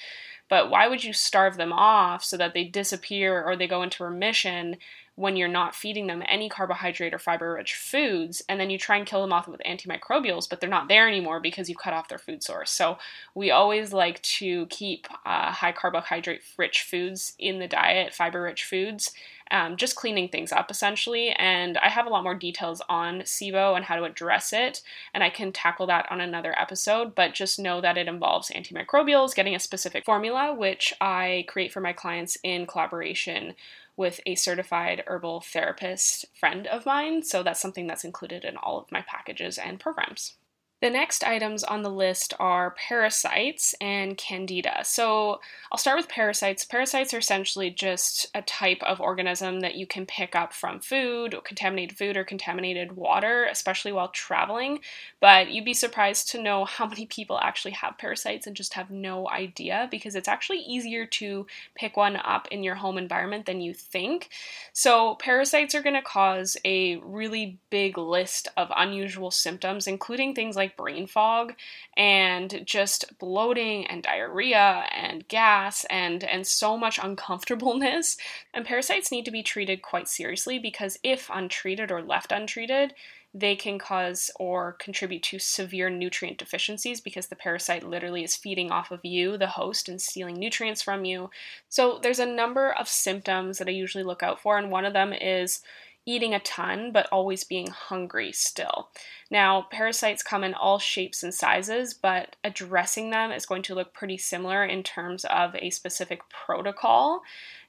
But 0.48 0.68
why 0.68 0.88
would 0.88 1.04
you 1.04 1.12
starve 1.12 1.56
them 1.56 1.72
off 1.72 2.24
so 2.24 2.36
that 2.36 2.54
they 2.54 2.64
disappear 2.64 3.42
or 3.42 3.56
they 3.56 3.68
go 3.68 3.82
into 3.82 4.04
remission 4.04 4.76
when 5.16 5.34
you're 5.34 5.48
not 5.48 5.74
feeding 5.74 6.06
them 6.06 6.22
any 6.28 6.48
carbohydrate 6.48 7.14
or 7.14 7.18
fiber 7.18 7.54
rich 7.54 7.74
foods, 7.74 8.42
and 8.48 8.60
then 8.60 8.68
you 8.68 8.78
try 8.78 8.98
and 8.98 9.06
kill 9.06 9.22
them 9.22 9.32
off 9.32 9.48
with 9.48 9.60
antimicrobials, 9.66 10.48
but 10.48 10.60
they're 10.60 10.68
not 10.68 10.88
there 10.88 11.08
anymore 11.08 11.40
because 11.40 11.68
you've 11.68 11.78
cut 11.78 11.94
off 11.94 12.08
their 12.08 12.18
food 12.18 12.42
source. 12.42 12.70
So 12.70 12.98
we 13.34 13.50
always 13.50 13.94
like 13.94 14.20
to 14.22 14.66
keep 14.66 15.06
uh, 15.24 15.52
high 15.52 15.72
carbohydrate 15.72 16.42
rich 16.58 16.82
foods 16.82 17.34
in 17.38 17.58
the 17.58 17.66
diet, 17.66 18.12
fiber 18.12 18.42
rich 18.42 18.64
foods, 18.64 19.12
um, 19.50 19.76
just 19.76 19.96
cleaning 19.96 20.28
things 20.28 20.52
up 20.52 20.70
essentially. 20.70 21.30
And 21.30 21.78
I 21.78 21.88
have 21.88 22.06
a 22.06 22.10
lot 22.10 22.22
more 22.22 22.34
details 22.34 22.82
on 22.88 23.20
SIBO 23.20 23.74
and 23.74 23.86
how 23.86 23.96
to 23.96 24.04
address 24.04 24.52
it, 24.52 24.82
and 25.14 25.24
I 25.24 25.30
can 25.30 25.50
tackle 25.50 25.86
that 25.86 26.06
on 26.10 26.20
another 26.20 26.54
episode. 26.58 27.14
But 27.14 27.32
just 27.32 27.58
know 27.58 27.80
that 27.80 27.96
it 27.96 28.06
involves 28.06 28.50
antimicrobials, 28.50 29.34
getting 29.34 29.54
a 29.54 29.60
specific 29.60 30.04
formula, 30.04 30.54
which 30.54 30.92
I 31.00 31.46
create 31.48 31.72
for 31.72 31.80
my 31.80 31.94
clients 31.94 32.36
in 32.42 32.66
collaboration 32.66 33.54
with 33.96 34.20
a 34.26 34.34
certified 34.34 35.02
herbal 35.06 35.40
therapist 35.40 36.26
friend 36.38 36.66
of 36.66 36.86
mine. 36.86 37.22
So 37.22 37.42
that's 37.42 37.60
something 37.60 37.86
that's 37.86 38.04
included 38.04 38.44
in 38.44 38.56
all 38.56 38.78
of 38.78 38.92
my 38.92 39.02
packages 39.02 39.58
and 39.58 39.80
programs. 39.80 40.34
The 40.82 40.90
next 40.90 41.24
items 41.24 41.64
on 41.64 41.82
the 41.82 41.90
list 41.90 42.34
are 42.38 42.72
parasites 42.72 43.74
and 43.80 44.14
candida. 44.14 44.82
So 44.84 45.40
I'll 45.72 45.78
start 45.78 45.96
with 45.96 46.08
parasites. 46.08 46.66
Parasites 46.66 47.14
are 47.14 47.18
essentially 47.18 47.70
just 47.70 48.26
a 48.34 48.42
type 48.42 48.82
of 48.82 49.00
organism 49.00 49.60
that 49.60 49.76
you 49.76 49.86
can 49.86 50.04
pick 50.04 50.36
up 50.36 50.52
from 50.52 50.80
food, 50.80 51.34
contaminated 51.44 51.96
food, 51.96 52.14
or 52.18 52.24
contaminated 52.24 52.92
water, 52.92 53.46
especially 53.50 53.90
while 53.90 54.08
traveling. 54.08 54.80
But 55.18 55.50
you'd 55.50 55.64
be 55.64 55.72
surprised 55.72 56.28
to 56.30 56.42
know 56.42 56.64
how 56.76 56.86
many 56.86 57.06
people 57.06 57.38
actually 57.38 57.72
have 57.72 57.96
parasites 57.96 58.46
and 58.46 58.54
just 58.54 58.74
have 58.74 58.90
no 58.90 59.30
idea 59.30 59.88
because 59.90 60.14
it's 60.14 60.28
actually 60.28 60.58
easier 60.58 61.06
to 61.06 61.46
pick 61.74 61.96
one 61.96 62.16
up 62.16 62.48
in 62.50 62.62
your 62.62 62.74
home 62.74 62.98
environment 62.98 63.46
than 63.46 63.62
you 63.62 63.72
think. 63.72 64.28
So 64.74 65.14
parasites 65.14 65.74
are 65.74 65.82
going 65.82 65.94
to 65.94 66.02
cause 66.02 66.58
a 66.66 66.96
really 66.96 67.58
big 67.70 67.96
list 67.96 68.48
of 68.58 68.70
unusual 68.76 69.30
symptoms, 69.30 69.86
including 69.86 70.34
things 70.34 70.54
like 70.54 70.65
like 70.66 70.76
brain 70.76 71.06
fog 71.06 71.54
and 71.96 72.62
just 72.64 73.18
bloating 73.18 73.86
and 73.86 74.02
diarrhea 74.02 74.84
and 74.92 75.26
gas 75.28 75.84
and 75.90 76.24
and 76.24 76.46
so 76.46 76.76
much 76.76 76.98
uncomfortableness. 77.02 78.16
And 78.54 78.64
parasites 78.64 79.12
need 79.12 79.26
to 79.26 79.30
be 79.30 79.42
treated 79.42 79.82
quite 79.82 80.08
seriously 80.08 80.58
because 80.58 80.98
if 81.02 81.30
untreated 81.32 81.90
or 81.90 82.00
left 82.02 82.32
untreated, 82.32 82.94
they 83.34 83.54
can 83.54 83.78
cause 83.78 84.30
or 84.40 84.72
contribute 84.72 85.22
to 85.24 85.38
severe 85.38 85.90
nutrient 85.90 86.38
deficiencies 86.38 87.02
because 87.02 87.26
the 87.26 87.36
parasite 87.36 87.82
literally 87.86 88.24
is 88.24 88.34
feeding 88.34 88.70
off 88.70 88.90
of 88.90 89.04
you, 89.04 89.36
the 89.36 89.46
host, 89.46 89.90
and 89.90 90.00
stealing 90.00 90.36
nutrients 90.36 90.80
from 90.80 91.04
you. 91.04 91.28
So, 91.68 91.98
there's 92.02 92.18
a 92.18 92.24
number 92.24 92.72
of 92.72 92.88
symptoms 92.88 93.58
that 93.58 93.68
I 93.68 93.72
usually 93.72 94.04
look 94.04 94.22
out 94.22 94.40
for, 94.40 94.56
and 94.56 94.70
one 94.70 94.86
of 94.86 94.94
them 94.94 95.12
is 95.12 95.60
eating 96.06 96.32
a 96.32 96.40
ton 96.40 96.92
but 96.92 97.08
always 97.10 97.44
being 97.44 97.66
hungry 97.66 98.32
still. 98.32 98.88
Now, 99.30 99.66
parasites 99.70 100.22
come 100.22 100.44
in 100.44 100.54
all 100.54 100.78
shapes 100.78 101.24
and 101.24 101.34
sizes, 101.34 101.92
but 101.92 102.36
addressing 102.44 103.10
them 103.10 103.32
is 103.32 103.44
going 103.44 103.62
to 103.62 103.74
look 103.74 103.92
pretty 103.92 104.16
similar 104.16 104.64
in 104.64 104.84
terms 104.84 105.24
of 105.24 105.56
a 105.56 105.70
specific 105.70 106.20
protocol. 106.30 107.22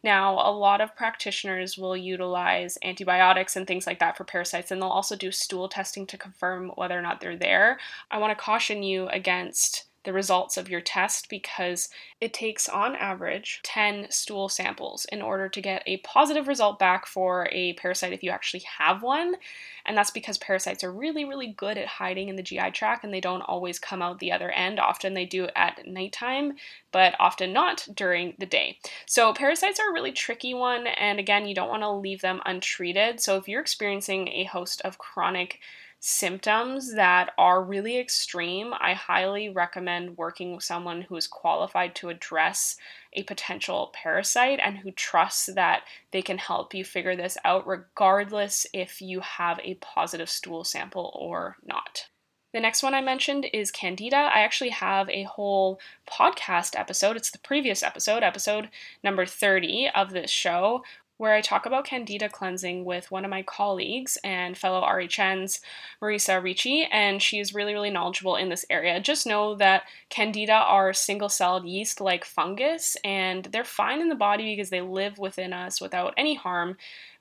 Now, 0.03 0.35
a 0.35 0.53
lot 0.53 0.81
of 0.81 0.95
practitioners 0.95 1.77
will 1.77 1.97
utilize 1.97 2.77
antibiotics 2.83 3.55
and 3.55 3.65
things 3.65 3.87
like 3.87 3.99
that 3.99 4.15
for 4.15 4.23
parasites, 4.23 4.69
and 4.69 4.79
they'll 4.79 4.89
also 4.89 5.15
do 5.15 5.31
stool 5.31 5.67
testing 5.67 6.05
to 6.05 6.17
confirm 6.17 6.69
whether 6.75 6.97
or 6.97 7.01
not 7.01 7.19
they're 7.19 7.35
there. 7.35 7.79
I 8.11 8.19
want 8.19 8.37
to 8.37 8.43
caution 8.43 8.83
you 8.83 9.07
against 9.07 9.86
the 10.07 10.13
results 10.13 10.55
of 10.55 10.69
your 10.69 10.79
test 10.79 11.29
because 11.29 11.89
it 12.21 12.33
takes 12.33 12.69
on 12.69 12.95
average 12.95 13.59
10 13.63 14.07
stool 14.09 14.47
samples 14.47 15.05
in 15.11 15.21
order 15.21 15.49
to 15.49 15.59
get 15.59 15.83
a 15.85 15.97
positive 15.97 16.47
result 16.47 16.79
back 16.79 17.05
for 17.05 17.49
a 17.51 17.73
parasite 17.73 18.13
if 18.13 18.23
you 18.23 18.31
actually 18.31 18.63
have 18.77 19.03
one. 19.03 19.35
And 19.85 19.97
that's 19.97 20.09
because 20.09 20.37
parasites 20.37 20.81
are 20.81 20.93
really, 20.93 21.25
really 21.25 21.47
good 21.47 21.77
at 21.77 21.87
hiding 21.87 22.29
in 22.29 22.37
the 22.37 22.41
GI 22.41 22.71
tract 22.71 23.03
and 23.03 23.13
they 23.13 23.19
don't 23.19 23.41
always 23.41 23.79
come 23.79 24.01
out 24.01 24.19
the 24.19 24.31
other 24.31 24.49
end. 24.49 24.79
Often 24.79 25.13
they 25.13 25.25
do 25.25 25.49
at 25.57 25.85
nighttime, 25.85 26.53
but 26.93 27.13
often 27.19 27.51
not 27.51 27.85
during 27.93 28.33
the 28.39 28.45
day. 28.45 28.77
So, 29.05 29.33
parasites 29.33 29.77
are 29.77 29.89
a 29.89 29.93
really 29.93 30.13
tricky 30.13 30.53
one, 30.53 30.87
and 30.87 31.19
again, 31.19 31.47
you 31.47 31.53
don't 31.53 31.69
want 31.69 31.83
to 31.83 31.91
leave 31.91 32.21
them 32.21 32.41
untreated. 32.45 33.19
So, 33.19 33.35
if 33.35 33.49
you're 33.49 33.59
experiencing 33.59 34.29
a 34.29 34.45
host 34.45 34.81
of 34.85 34.97
chronic 34.97 35.59
symptoms 36.07 36.93
that 36.95 37.31
are 37.37 37.61
really 37.61 37.99
extreme, 37.99 38.73
I 38.79 38.93
highly 38.93 39.49
recommend 39.49 40.17
working 40.17 40.55
with 40.55 40.63
someone 40.63 41.01
who 41.01 41.17
is 41.17 41.27
qualified 41.27 41.95
to 41.95 42.07
address 42.07 42.77
a 43.11 43.23
potential 43.23 43.91
parasite 43.93 44.61
and 44.63 44.77
who 44.77 44.91
trusts 44.91 45.47
that 45.47 45.83
they 46.11 46.21
can 46.21 46.37
help 46.37 46.73
you 46.73 46.85
figure 46.85 47.17
this 47.17 47.37
out, 47.43 47.67
regardless 47.67 48.65
if 48.73 49.01
you 49.01 49.19
have 49.19 49.59
a 49.63 49.73
positive 49.75 50.29
stool 50.29 50.63
sample 50.63 51.11
or 51.19 51.57
not. 51.65 52.07
The 52.53 52.61
next 52.61 52.83
one 52.83 52.93
I 52.93 53.01
mentioned 53.01 53.45
is 53.51 53.69
Candida. 53.69 54.15
I 54.15 54.39
actually 54.39 54.69
have 54.69 55.09
a 55.09 55.23
whole 55.23 55.77
podcast 56.09 56.79
episode. 56.79 57.17
It's 57.17 57.31
the 57.31 57.37
previous 57.39 57.83
episode, 57.83 58.23
episode 58.23 58.69
number 59.03 59.25
30 59.25 59.89
of 59.93 60.11
this 60.11 60.31
show, 60.31 60.83
where 61.17 61.33
I 61.33 61.41
talk 61.41 61.65
about 61.65 61.85
candida 61.85 62.29
cleansing 62.29 62.85
with 62.85 63.11
one 63.11 63.25
of 63.25 63.31
my 63.31 63.41
colleagues 63.41 64.17
and 64.23 64.57
fellow 64.57 64.81
RHNs, 64.81 65.59
Marisa 66.01 66.41
Ricci, 66.41 66.87
and 66.91 67.21
she's 67.21 67.53
really, 67.53 67.73
really 67.73 67.89
knowledgeable 67.89 68.35
in 68.35 68.49
this 68.49 68.65
area. 68.69 68.99
Just 68.99 69.25
know 69.25 69.55
that 69.55 69.83
candida 70.09 70.53
are 70.53 70.93
single 70.93 71.29
celled 71.29 71.65
yeast 71.65 71.99
like 71.99 72.23
fungus, 72.23 72.95
and 73.03 73.45
they're 73.45 73.63
fine 73.63 73.99
in 73.99 74.09
the 74.09 74.15
body 74.15 74.55
because 74.55 74.69
they 74.69 74.81
live 74.81 75.17
within 75.17 75.53
us 75.53 75.81
without 75.81 76.13
any 76.17 76.35
harm. 76.35 76.77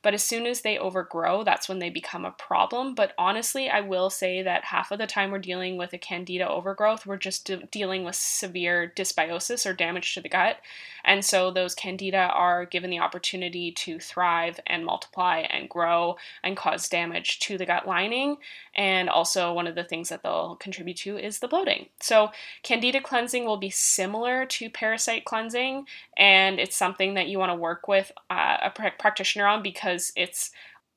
But 0.06 0.14
as 0.14 0.22
soon 0.22 0.46
as 0.46 0.60
they 0.60 0.78
overgrow, 0.78 1.42
that's 1.42 1.68
when 1.68 1.80
they 1.80 1.90
become 1.90 2.24
a 2.24 2.30
problem. 2.30 2.94
But 2.94 3.12
honestly, 3.18 3.68
I 3.68 3.80
will 3.80 4.08
say 4.08 4.40
that 4.40 4.66
half 4.66 4.92
of 4.92 5.00
the 5.00 5.06
time 5.08 5.32
we're 5.32 5.40
dealing 5.40 5.76
with 5.76 5.92
a 5.92 5.98
candida 5.98 6.48
overgrowth, 6.48 7.06
we're 7.06 7.16
just 7.16 7.46
de- 7.46 7.66
dealing 7.72 8.04
with 8.04 8.14
severe 8.14 8.92
dysbiosis 8.94 9.68
or 9.68 9.72
damage 9.72 10.14
to 10.14 10.20
the 10.20 10.28
gut. 10.28 10.58
And 11.04 11.24
so 11.24 11.50
those 11.50 11.74
candida 11.74 12.18
are 12.18 12.66
given 12.66 12.90
the 12.90 12.98
opportunity 13.00 13.72
to 13.72 13.98
thrive 13.98 14.60
and 14.66 14.84
multiply 14.84 15.38
and 15.38 15.68
grow 15.68 16.18
and 16.44 16.56
cause 16.56 16.88
damage 16.88 17.40
to 17.40 17.58
the 17.58 17.66
gut 17.66 17.88
lining. 17.88 18.36
And 18.76 19.08
also, 19.08 19.52
one 19.52 19.66
of 19.66 19.74
the 19.74 19.84
things 19.84 20.08
that 20.10 20.22
they'll 20.22 20.56
contribute 20.56 20.98
to 20.98 21.16
is 21.16 21.38
the 21.38 21.48
bloating. 21.48 21.86
So, 22.00 22.30
candida 22.62 23.00
cleansing 23.00 23.44
will 23.44 23.56
be 23.56 23.70
similar 23.70 24.44
to 24.46 24.68
parasite 24.68 25.24
cleansing, 25.24 25.86
and 26.16 26.60
it's 26.60 26.76
something 26.76 27.14
that 27.14 27.28
you 27.28 27.38
want 27.38 27.50
to 27.50 27.56
work 27.56 27.88
with 27.88 28.12
uh, 28.28 28.58
a 28.62 28.70
practitioner 28.70 29.46
on 29.46 29.62
because 29.62 29.95
because 29.96 30.12
it's 30.14 30.50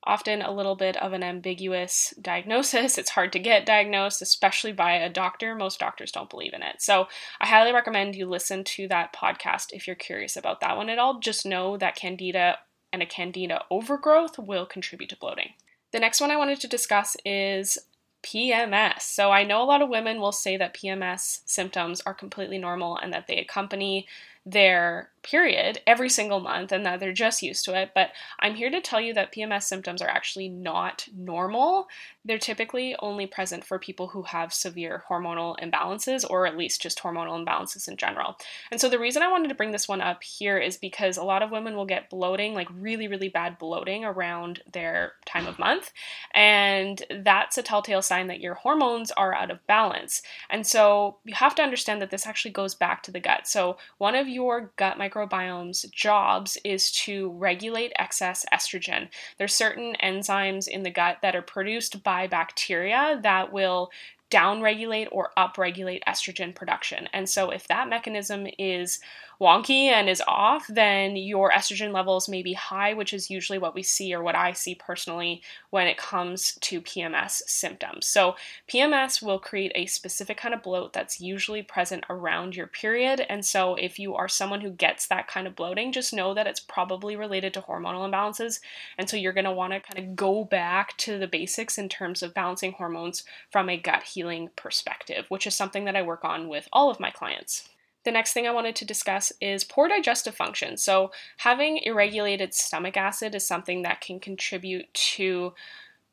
often 0.03 0.41
a 0.41 0.51
little 0.51 0.75
bit 0.75 0.97
of 0.97 1.13
an 1.13 1.23
ambiguous 1.23 2.13
diagnosis. 2.21 2.97
It's 2.97 3.11
hard 3.11 3.31
to 3.33 3.39
get 3.39 3.65
diagnosed, 3.65 4.21
especially 4.21 4.71
by 4.71 4.93
a 4.93 5.09
doctor. 5.09 5.55
Most 5.55 5.79
doctors 5.79 6.11
don't 6.11 6.29
believe 6.29 6.53
in 6.53 6.63
it. 6.63 6.81
So 6.81 7.07
I 7.39 7.47
highly 7.47 7.73
recommend 7.73 8.15
you 8.15 8.25
listen 8.25 8.63
to 8.63 8.87
that 8.89 9.13
podcast 9.13 9.67
if 9.71 9.87
you're 9.87 9.95
curious 9.95 10.35
about 10.35 10.61
that 10.61 10.77
one 10.77 10.89
at 10.89 10.99
all. 10.99 11.19
Just 11.19 11.45
know 11.45 11.77
that 11.77 11.95
candida 11.95 12.59
and 12.91 13.01
a 13.01 13.05
candida 13.05 13.63
overgrowth 13.69 14.39
will 14.39 14.65
contribute 14.65 15.09
to 15.09 15.17
bloating. 15.17 15.53
The 15.91 15.99
next 15.99 16.21
one 16.21 16.31
I 16.31 16.37
wanted 16.37 16.59
to 16.61 16.67
discuss 16.67 17.15
is 17.25 17.77
PMS. 18.23 19.01
So 19.01 19.31
I 19.31 19.43
know 19.43 19.61
a 19.61 19.65
lot 19.65 19.81
of 19.81 19.89
women 19.89 20.19
will 20.19 20.31
say 20.31 20.57
that 20.57 20.73
PMS 20.73 21.41
symptoms 21.45 22.01
are 22.05 22.13
completely 22.13 22.57
normal 22.57 22.97
and 22.97 23.13
that 23.13 23.27
they 23.27 23.37
accompany 23.37 24.07
their 24.45 25.09
period 25.23 25.79
every 25.85 26.09
single 26.09 26.39
month 26.39 26.71
and 26.71 26.85
that 26.85 26.99
they're 26.99 27.13
just 27.13 27.43
used 27.43 27.65
to 27.65 27.79
it. 27.79 27.91
But 27.93 28.11
I'm 28.39 28.55
here 28.55 28.69
to 28.69 28.81
tell 28.81 29.01
you 29.01 29.13
that 29.13 29.33
PMS 29.33 29.63
symptoms 29.63 30.01
are 30.01 30.09
actually 30.09 30.49
not 30.49 31.07
normal. 31.15 31.87
They're 32.25 32.37
typically 32.37 32.95
only 32.99 33.27
present 33.27 33.63
for 33.63 33.79
people 33.79 34.07
who 34.07 34.23
have 34.23 34.53
severe 34.53 35.03
hormonal 35.09 35.57
imbalances 35.59 36.25
or 36.29 36.45
at 36.45 36.57
least 36.57 36.81
just 36.81 36.99
hormonal 36.99 37.43
imbalances 37.43 37.87
in 37.87 37.97
general. 37.97 38.37
And 38.71 38.79
so 38.79 38.89
the 38.89 38.99
reason 38.99 39.23
I 39.23 39.31
wanted 39.31 39.49
to 39.49 39.55
bring 39.55 39.71
this 39.71 39.87
one 39.87 40.01
up 40.01 40.23
here 40.23 40.57
is 40.57 40.77
because 40.77 41.17
a 41.17 41.23
lot 41.23 41.41
of 41.41 41.51
women 41.51 41.75
will 41.75 41.85
get 41.85 42.09
bloating, 42.09 42.53
like 42.53 42.67
really, 42.73 43.07
really 43.07 43.29
bad 43.29 43.57
bloating 43.57 44.05
around 44.05 44.61
their 44.71 45.13
time 45.25 45.47
of 45.47 45.59
month. 45.59 45.91
And 46.33 47.03
that's 47.23 47.57
a 47.57 47.63
telltale 47.63 48.01
sign 48.01 48.27
that 48.27 48.41
your 48.41 48.55
hormones 48.55 49.11
are 49.11 49.33
out 49.33 49.51
of 49.51 49.65
balance. 49.67 50.21
And 50.49 50.65
so 50.65 51.17
you 51.23 51.33
have 51.35 51.55
to 51.55 51.63
understand 51.63 52.01
that 52.01 52.11
this 52.11 52.27
actually 52.27 52.51
goes 52.51 52.75
back 52.75 53.03
to 53.03 53.11
the 53.11 53.19
gut. 53.19 53.47
So 53.47 53.77
one 53.97 54.15
of 54.15 54.27
your 54.27 54.71
gut 54.75 54.97
microbiome's 55.09 55.83
jobs 55.91 56.57
is 56.63 56.91
to 56.91 57.31
regulate 57.31 57.91
excess 57.97 58.45
estrogen. 58.53 59.09
There's 59.37 59.53
certain 59.53 59.95
enzymes 60.03 60.67
in 60.67 60.83
the 60.83 60.91
gut 60.91 61.17
that 61.21 61.35
are 61.35 61.41
produced 61.41 62.03
by 62.03 62.27
bacteria 62.27 63.19
that 63.23 63.51
will 63.51 63.91
downregulate 64.29 65.07
or 65.11 65.31
upregulate 65.37 66.03
estrogen 66.07 66.53
production. 66.53 67.09
And 67.13 67.27
so 67.27 67.49
if 67.49 67.67
that 67.67 67.89
mechanism 67.89 68.47
is 68.59 68.99
wonky 69.39 69.85
and 69.85 70.09
is 70.09 70.21
off, 70.27 70.67
then 70.67 71.15
your 71.15 71.51
estrogen 71.51 71.93
levels 71.93 72.27
may 72.27 72.43
be 72.43 72.53
high, 72.53 72.93
which 72.93 73.13
is 73.13 73.29
usually 73.29 73.57
what 73.57 73.73
we 73.73 73.81
see 73.81 74.13
or 74.13 74.21
what 74.21 74.35
I 74.35 74.51
see 74.51 74.75
personally 74.75 75.41
when 75.69 75.87
it 75.87 75.97
comes 75.97 76.57
to 76.61 76.81
PMS 76.81 77.41
symptoms. 77.47 78.05
So, 78.05 78.35
PMS 78.67 79.21
will 79.21 79.39
create 79.39 79.71
a 79.75 79.85
specific 79.85 80.37
kind 80.37 80.53
of 80.53 80.61
bloat 80.61 80.91
that's 80.91 81.21
usually 81.21 81.61
present 81.61 82.03
around 82.09 82.55
your 82.55 82.67
period. 82.67 83.25
And 83.29 83.45
so, 83.45 83.75
if 83.75 83.97
you 83.97 84.15
are 84.15 84.27
someone 84.27 84.61
who 84.61 84.71
gets 84.71 85.07
that 85.07 85.27
kind 85.27 85.47
of 85.47 85.55
bloating, 85.55 85.93
just 85.93 86.13
know 86.13 86.33
that 86.33 86.47
it's 86.47 86.59
probably 86.59 87.15
related 87.15 87.53
to 87.53 87.61
hormonal 87.61 88.09
imbalances. 88.09 88.59
And 88.97 89.09
so, 89.09 89.15
you're 89.15 89.33
going 89.33 89.45
to 89.45 89.51
want 89.51 89.71
to 89.71 89.79
kind 89.79 90.05
of 90.05 90.15
go 90.15 90.43
back 90.43 90.97
to 90.97 91.17
the 91.17 91.27
basics 91.27 91.77
in 91.77 91.87
terms 91.87 92.21
of 92.21 92.33
balancing 92.33 92.73
hormones 92.73 93.23
from 93.51 93.69
a 93.69 93.77
gut 93.77 94.03
healing 94.03 94.49
perspective, 94.57 95.25
which 95.29 95.47
is 95.47 95.55
something 95.55 95.85
that 95.85 95.95
I 95.95 96.01
work 96.01 96.25
on 96.25 96.49
with 96.49 96.67
all 96.73 96.89
of 96.89 96.99
my 96.99 97.09
clients. 97.09 97.69
The 98.09 98.13
next 98.13 98.33
thing 98.33 98.47
I 98.47 98.51
wanted 98.51 98.75
to 98.77 98.85
discuss 98.85 99.31
is 99.39 99.63
poor 99.63 99.87
digestive 99.87 100.33
function. 100.33 100.77
So, 100.77 101.11
having 101.37 101.77
irregulated 101.83 102.55
stomach 102.55 102.97
acid 102.97 103.35
is 103.35 103.45
something 103.45 103.83
that 103.83 104.01
can 104.01 104.19
contribute 104.19 104.91
to 105.13 105.53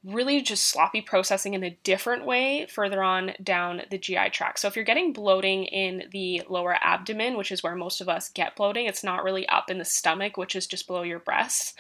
really 0.07 0.41
just 0.41 0.69
sloppy 0.69 1.01
processing 1.01 1.55
in 1.55 1.65
a 1.65 1.77
different 1.83 2.25
way 2.25 2.67
further 2.71 3.03
on 3.03 3.33
down 3.43 3.83
the 3.91 3.99
GI 3.99 4.31
tract. 4.31 4.61
So 4.61 4.69
if 4.69 4.77
you're 4.77 4.85
getting 4.85 5.13
bloating 5.13 5.65
in 5.65 6.05
the 6.13 6.43
lower 6.49 6.77
abdomen, 6.81 7.37
which 7.37 7.51
is 7.51 7.63
where 7.63 7.75
most 7.75 8.01
of 8.01 8.09
us 8.09 8.29
get 8.29 8.55
bloating, 8.55 8.87
it's 8.87 9.03
not 9.03 9.25
really 9.25 9.49
up 9.49 9.69
in 9.69 9.79
the 9.79 9.85
stomach, 9.85 10.37
which 10.37 10.55
is 10.55 10.67
just 10.67 10.87
below 10.87 11.03
your 11.03 11.19
breasts, 11.19 11.75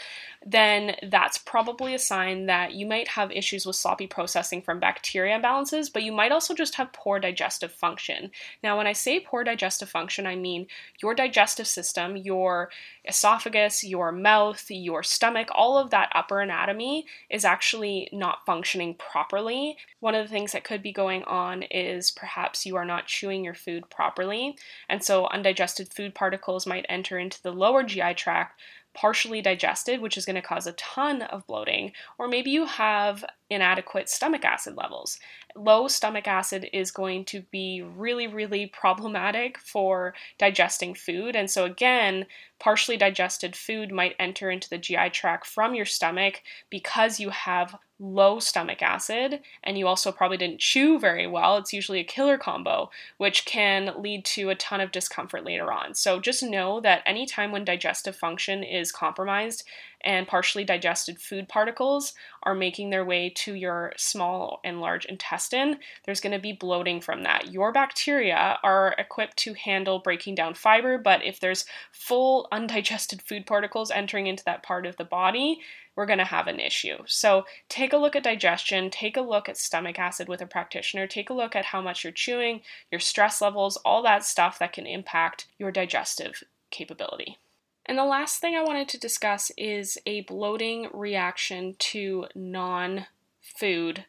then 0.45 0.97
that's 1.05 1.39
probably 1.39 1.95
a 1.95 1.99
sign 1.99 2.47
that 2.47 2.73
you 2.73 2.87
might 2.87 3.09
have 3.09 3.31
issues 3.31 3.65
with 3.65 3.77
sloppy 3.77 4.07
processing 4.07 4.61
from 4.61 4.81
bacteria 4.81 5.39
imbalances, 5.39 5.93
but 5.93 6.03
you 6.03 6.13
might 6.13 6.33
also 6.33 6.55
just 6.55 6.75
have 6.75 6.93
poor 6.93 7.21
digestive 7.21 7.73
function. 7.73 8.31
Now, 8.63 8.77
when 8.77 8.87
I 8.87 8.93
say 8.93 9.21
poor 9.21 9.45
digestive 9.45 9.89
function, 9.89 10.27
I 10.27 10.35
mean 10.37 10.67
your 11.01 11.15
digestive 11.15 11.67
system, 11.67 12.17
your 12.17 12.71
esophagus, 13.05 13.85
your 13.85 14.11
mouth, 14.11 14.65
your 14.69 15.03
stomach, 15.03 15.49
all 15.55 15.79
of 15.79 15.91
that 15.91 16.11
upper 16.15 16.41
anatomy 16.41 17.07
is 17.31 17.45
actually 17.45 18.09
not 18.17 18.45
functioning 18.47 18.95
properly. 18.95 19.77
One 20.01 20.15
of 20.15 20.27
the 20.27 20.33
things 20.33 20.53
that 20.53 20.65
could 20.65 20.83
be 20.83 20.93
going 20.93 21.23
on 21.25 21.63
is 21.65 22.11
perhaps 22.11 22.67
you 22.67 22.77
are 22.77 22.85
not 22.85 23.07
chewing 23.07 23.45
your 23.45 23.55
food 23.55 23.91
properly, 23.91 24.57
and 24.89 25.03
so 25.05 25.27
undigested 25.29 25.93
food 25.93 26.15
particles 26.15 26.67
might 26.67 26.87
enter 26.89 27.19
into 27.19 27.43
the 27.43 27.53
lower 27.53 27.83
GI 27.83 28.15
tract 28.15 28.61
partially 28.97 29.43
digested, 29.43 30.01
which 30.01 30.17
is 30.17 30.25
going 30.25 30.37
to 30.37 30.43
cause 30.43 30.67
a 30.67 30.73
ton 30.73 31.23
of 31.23 31.47
bloating, 31.47 31.93
or 32.19 32.27
maybe 32.27 32.51
you 32.51 32.65
have 32.65 33.25
inadequate 33.51 34.09
stomach 34.09 34.45
acid 34.45 34.77
levels. 34.77 35.19
Low 35.55 35.87
stomach 35.87 36.27
acid 36.27 36.69
is 36.73 36.91
going 36.91 37.25
to 37.27 37.43
be 37.51 37.83
really, 37.83 38.27
really 38.27 38.67
problematic 38.67 39.59
for 39.59 40.15
digesting 40.39 40.95
food. 40.95 41.37
And 41.37 41.51
so, 41.51 41.65
again, 41.65 42.27
partially 42.59 42.97
digested 42.97 43.55
food 43.55 43.93
might 43.93 44.17
enter 44.19 44.51
into 44.51 44.69
the 44.69 44.79
GI 44.79 45.11
tract 45.11 45.47
from 45.47 45.75
your 45.75 45.85
stomach 45.85 46.43
because 46.71 47.21
you 47.21 47.31
have 47.31 47.77
low 47.99 48.39
stomach 48.39 48.83
acid 48.83 49.41
and 49.65 49.79
you 49.79 49.87
also 49.87 50.13
probably 50.13 50.37
didn't 50.37 50.61
chew 50.61 50.99
very 50.99 51.27
well. 51.27 51.57
It's 51.57 51.73
usually 51.73 52.01
a 52.01 52.05
killer 52.05 52.37
combo, 52.37 52.91
which 53.17 53.47
can 53.47 54.03
lead 54.03 54.25
to 54.27 54.51
a 54.51 54.55
ton 54.55 54.81
of 54.81 54.93
discomfort 54.93 55.45
later 55.45 55.73
on. 55.73 55.95
So 55.95 56.21
just 56.21 56.43
know 56.43 56.81
that 56.81 57.03
anytime 57.07 57.53
when 57.53 57.65
digestive 57.65 58.17
function 58.17 58.63
is 58.63 58.86
compromised, 58.93 59.65
and 60.03 60.29
partially 60.29 60.65
digested 60.65 61.21
food 61.21 61.49
particles 61.49 62.15
are 62.45 62.55
making 62.55 62.91
their 62.91 63.05
way 63.05 63.31
to 63.35 63.55
your 63.55 63.93
small 63.97 64.61
and 64.65 64.81
large 64.81 65.05
intestine, 65.07 65.79
there's 66.05 66.21
going 66.21 66.33
to 66.33 66.39
be 66.39 66.53
bloating 66.53 67.01
from 67.01 67.23
that. 67.23 67.53
Your 67.53 67.73
bacteria 67.73 68.59
are 68.63 68.95
equipped 68.99 69.37
to 69.39 69.55
handle 69.55 69.99
breaking 69.99 70.35
down 70.35 70.55
fiber, 70.55 70.99
but 70.99 71.25
if 71.25 71.41
there's 71.41 71.67
full 71.91 72.49
undigested 72.53 73.21
food 73.23 73.47
particles 73.47 73.91
entering 73.91 74.27
into 74.27 74.45
that 74.45 74.63
part 74.63 74.87
of 74.87 74.97
the 74.97 75.05
body, 75.05 75.61
we're 75.97 76.07
going 76.07 76.19
to 76.19 76.25
have 76.25 76.47
an 76.47 76.61
issue. 76.61 76.99
So 77.07 77.47
take 77.69 77.93
a 77.93 77.97
look 77.97 78.15
at 78.15 78.23
digestion, 78.23 78.91
take 78.91 79.17
a 79.17 79.23
look 79.23 79.49
at 79.49 79.57
stomach 79.57 79.99
acid 79.99 80.29
with 80.29 80.43
a 80.43 80.47
practitioner, 80.47 81.07
take 81.07 81.31
a 81.31 81.35
look 81.35 81.57
at 81.57 81.65
how 81.65 81.81
much 81.81 82.05
you're 82.05 82.13
chewing, 82.13 82.61
your 82.93 83.01
stress 83.01 83.41
levels, 83.41 83.77
all 83.79 84.03
that 84.03 84.25
stuff 84.25 84.59
that 84.59 84.75
can 84.75 84.87
impact 84.87 85.47
your 85.59 85.73
digestive 85.73 86.45
capability. 86.71 87.39
And 87.87 87.97
the 87.97 88.05
last 88.05 88.41
thing 88.41 88.55
I 88.55 88.63
wanted 88.63 88.89
to 88.89 88.99
discuss 88.99 89.51
is 89.57 89.97
a 90.07 90.23
bloating 90.23 90.89
reaction 90.93 91.77
to 91.79 92.27
non 92.35 93.07
food 93.41 94.05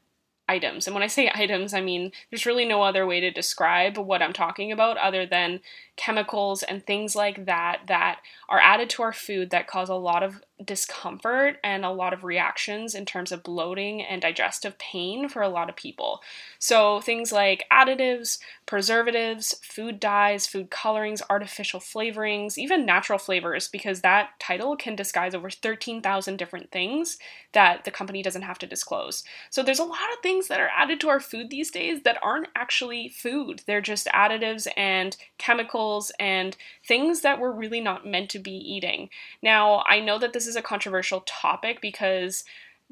items. 0.49 0.87
And 0.87 0.93
when 0.93 1.03
I 1.03 1.07
say 1.07 1.31
items, 1.35 1.73
I 1.73 1.81
mean 1.81 2.11
there's 2.29 2.45
really 2.45 2.65
no 2.65 2.81
other 2.81 3.05
way 3.05 3.19
to 3.19 3.31
describe 3.31 3.97
what 3.97 4.21
I'm 4.21 4.33
talking 4.33 4.71
about 4.71 4.97
other 4.97 5.25
than 5.25 5.61
chemicals 5.95 6.63
and 6.63 6.85
things 6.85 7.15
like 7.15 7.45
that 7.45 7.81
that 7.87 8.19
are 8.49 8.59
added 8.59 8.89
to 8.91 9.03
our 9.03 9.13
food 9.13 9.51
that 9.51 9.67
cause 9.67 9.89
a 9.89 9.95
lot 9.95 10.23
of 10.23 10.41
discomfort 10.63 11.57
and 11.63 11.85
a 11.85 11.91
lot 11.91 12.13
of 12.13 12.23
reactions 12.23 12.95
in 12.95 13.05
terms 13.05 13.31
of 13.31 13.43
bloating 13.43 14.01
and 14.01 14.21
digestive 14.21 14.77
pain 14.79 15.29
for 15.29 15.41
a 15.41 15.49
lot 15.49 15.69
of 15.69 15.75
people. 15.75 16.21
So, 16.57 16.99
things 17.01 17.31
like 17.31 17.65
additives, 17.71 18.39
preservatives, 18.65 19.53
food 19.61 19.99
dyes, 19.99 20.47
food 20.47 20.71
colorings, 20.71 21.21
artificial 21.29 21.79
flavorings, 21.79 22.57
even 22.57 22.85
natural 22.85 23.19
flavors, 23.19 23.67
because 23.67 24.01
that 24.01 24.31
title 24.39 24.75
can 24.75 24.95
disguise 24.95 25.35
over 25.35 25.49
13,000 25.49 26.37
different 26.37 26.71
things 26.71 27.19
that 27.53 27.85
the 27.85 27.91
company 27.91 28.23
doesn't 28.23 28.41
have 28.41 28.57
to 28.59 28.67
disclose. 28.67 29.23
So, 29.51 29.61
there's 29.61 29.79
a 29.79 29.83
lot 29.83 30.11
of 30.13 30.23
things 30.23 30.47
that 30.47 30.59
are 30.59 30.71
added 30.75 30.99
to 31.01 31.09
our 31.09 31.19
food 31.19 31.49
these 31.49 31.69
days 31.69 32.01
that 32.01 32.17
aren't 32.23 32.47
actually 32.55 33.09
food, 33.09 33.61
they're 33.67 33.81
just 33.81 34.07
additives 34.07 34.67
and 34.75 35.15
chemicals 35.37 36.11
and 36.19 36.57
things 36.83 37.21
that 37.21 37.39
we're 37.39 37.51
really 37.51 37.81
not 37.81 38.07
meant 38.07 38.31
to 38.31 38.39
be 38.39 38.51
eating. 38.51 39.09
Now, 39.43 39.83
I 39.87 39.99
know 39.99 40.17
that 40.17 40.33
this 40.33 40.46
is 40.47 40.55
a 40.55 40.61
controversial 40.61 41.21
topic 41.25 41.81
because 41.81 42.43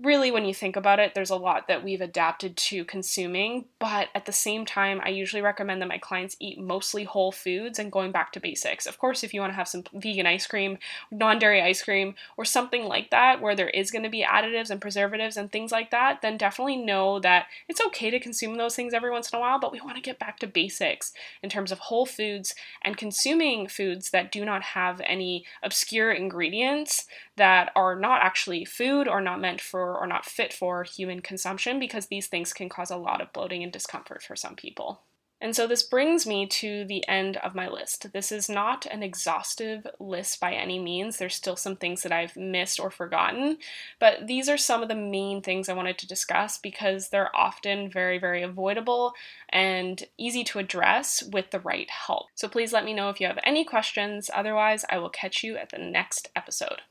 really, 0.02 0.30
when 0.30 0.44
you 0.44 0.54
think 0.54 0.76
about 0.76 1.00
it, 1.00 1.14
there's 1.16 1.30
a 1.30 1.38
lot 1.38 1.70
that 1.70 1.84
we've 1.84 2.02
adapted 2.02 2.58
to 2.58 2.84
consuming. 2.84 3.66
But 3.80 4.10
at 4.14 4.26
the 4.26 4.34
same 4.34 4.66
time, 4.66 5.00
I 5.04 5.10
usually 5.10 5.42
recommend 5.42 5.82
that 5.82 5.88
my 5.88 5.98
clients 5.98 6.36
eat 6.40 6.60
mostly 6.60 7.06
whole 7.06 7.32
foods 7.32 7.80
and 7.80 7.92
going 7.92 8.12
back 8.12 8.34
to 8.34 8.42
basics. 8.42 8.86
Of 8.86 8.98
course, 8.98 9.24
if 9.24 9.34
you 9.34 9.40
want 9.40 9.54
to 9.54 9.56
have 9.56 9.70
some 9.70 9.84
vegan 9.94 10.28
ice 10.28 10.48
cream, 10.48 10.80
non 11.12 11.40
dairy 11.40 11.62
ice 11.62 11.82
cream, 11.82 12.16
or 12.36 12.44
something 12.44 12.86
like 12.86 13.10
that, 13.12 13.40
where 13.40 13.56
there 13.56 13.70
is 13.70 13.90
going 13.92 14.04
to 14.04 14.10
be 14.10 14.24
additives 14.24 14.70
and 14.70 14.82
preservatives 14.82 15.38
and 15.38 15.50
things 15.52 15.72
like 15.72 15.92
that, 15.92 16.22
then 16.22 16.38
definitely 16.38 16.78
know 16.78 17.20
that 17.20 17.46
it's 17.70 17.82
okay 17.82 18.10
to 18.10 18.20
consume 18.20 18.58
those 18.58 18.76
things 18.76 18.94
every 18.94 19.12
once 19.12 19.32
in 19.32 19.38
a 19.38 19.40
while. 19.40 19.60
But 19.60 19.72
we 19.72 19.80
want 19.80 19.96
to 19.96 20.02
get 20.02 20.20
back 20.20 20.40
to 20.40 20.48
basics 20.48 21.14
in 21.42 21.50
terms 21.50 21.72
of 21.72 21.80
whole 21.80 22.06
foods 22.06 22.54
and 22.82 22.98
consuming 22.98 23.68
foods 23.68 24.10
that 24.10 24.32
do 24.32 24.44
not 24.44 24.62
have 24.62 25.02
any 25.06 25.46
obscure 25.64 26.12
ingredients 26.12 27.06
that 27.38 27.72
are 27.76 27.96
not 27.96 28.22
actually 28.22 28.66
food 28.66 29.08
or 29.08 29.22
not 29.22 29.42
meant 29.42 29.62
for 29.62 29.98
or 29.98 30.08
not 30.08 30.26
fit 30.26 30.54
for 30.54 30.84
human 30.84 31.22
consumption 31.22 31.80
because 31.80 32.08
these 32.08 32.28
things 32.28 32.54
can 32.54 32.70
cause 32.70 32.92
a 32.92 32.98
lot 32.98 33.22
of 33.22 33.34
bloating 33.34 33.64
and 33.64 33.72
discomfort 33.72 34.24
for 34.24 34.36
some 34.36 34.56
people. 34.56 35.02
And 35.42 35.54
so 35.54 35.68
this 35.68 35.84
brings 35.84 36.26
me 36.26 36.48
to 36.48 36.86
the 36.86 37.06
end 37.10 37.38
of 37.38 37.54
my 37.54 37.68
list. 37.68 38.14
This 38.14 38.32
is 38.32 38.48
not 38.48 38.86
an 38.86 39.04
exhaustive 39.04 39.86
list 40.00 40.40
by 40.40 40.54
any 40.54 40.80
means. 40.80 41.18
There's 41.18 41.36
still 41.36 41.58
some 41.58 41.76
things 41.76 42.04
that 42.04 42.14
I've 42.14 42.38
missed 42.38 42.80
or 42.80 42.90
forgotten, 42.90 43.58
but 44.00 44.28
these 44.28 44.48
are 44.48 44.58
some 44.58 44.82
of 44.82 44.88
the 44.88 44.96
main 44.96 45.42
things 45.42 45.68
I 45.68 45.74
wanted 45.74 45.98
to 46.00 46.08
discuss 46.08 46.58
because 46.58 47.10
they're 47.10 47.36
often 47.36 47.92
very, 47.92 48.18
very 48.18 48.44
avoidable 48.44 49.14
and 49.50 50.02
easy 50.18 50.46
to 50.46 50.60
address 50.60 51.22
with 51.22 51.52
the 51.52 51.60
right 51.60 51.90
help. 51.90 52.28
So 52.34 52.48
please 52.48 52.72
let 52.72 52.86
me 52.86 52.94
know 52.94 53.10
if 53.10 53.20
you 53.20 53.28
have 53.28 53.40
any 53.44 53.66
questions. 53.66 54.32
Otherwise, 54.34 54.86
I 54.90 55.00
will 55.00 55.10
catch 55.10 55.44
you 55.44 55.58
at 55.58 55.70
the 55.70 55.78
next 55.78 56.30
episode. 56.36 56.82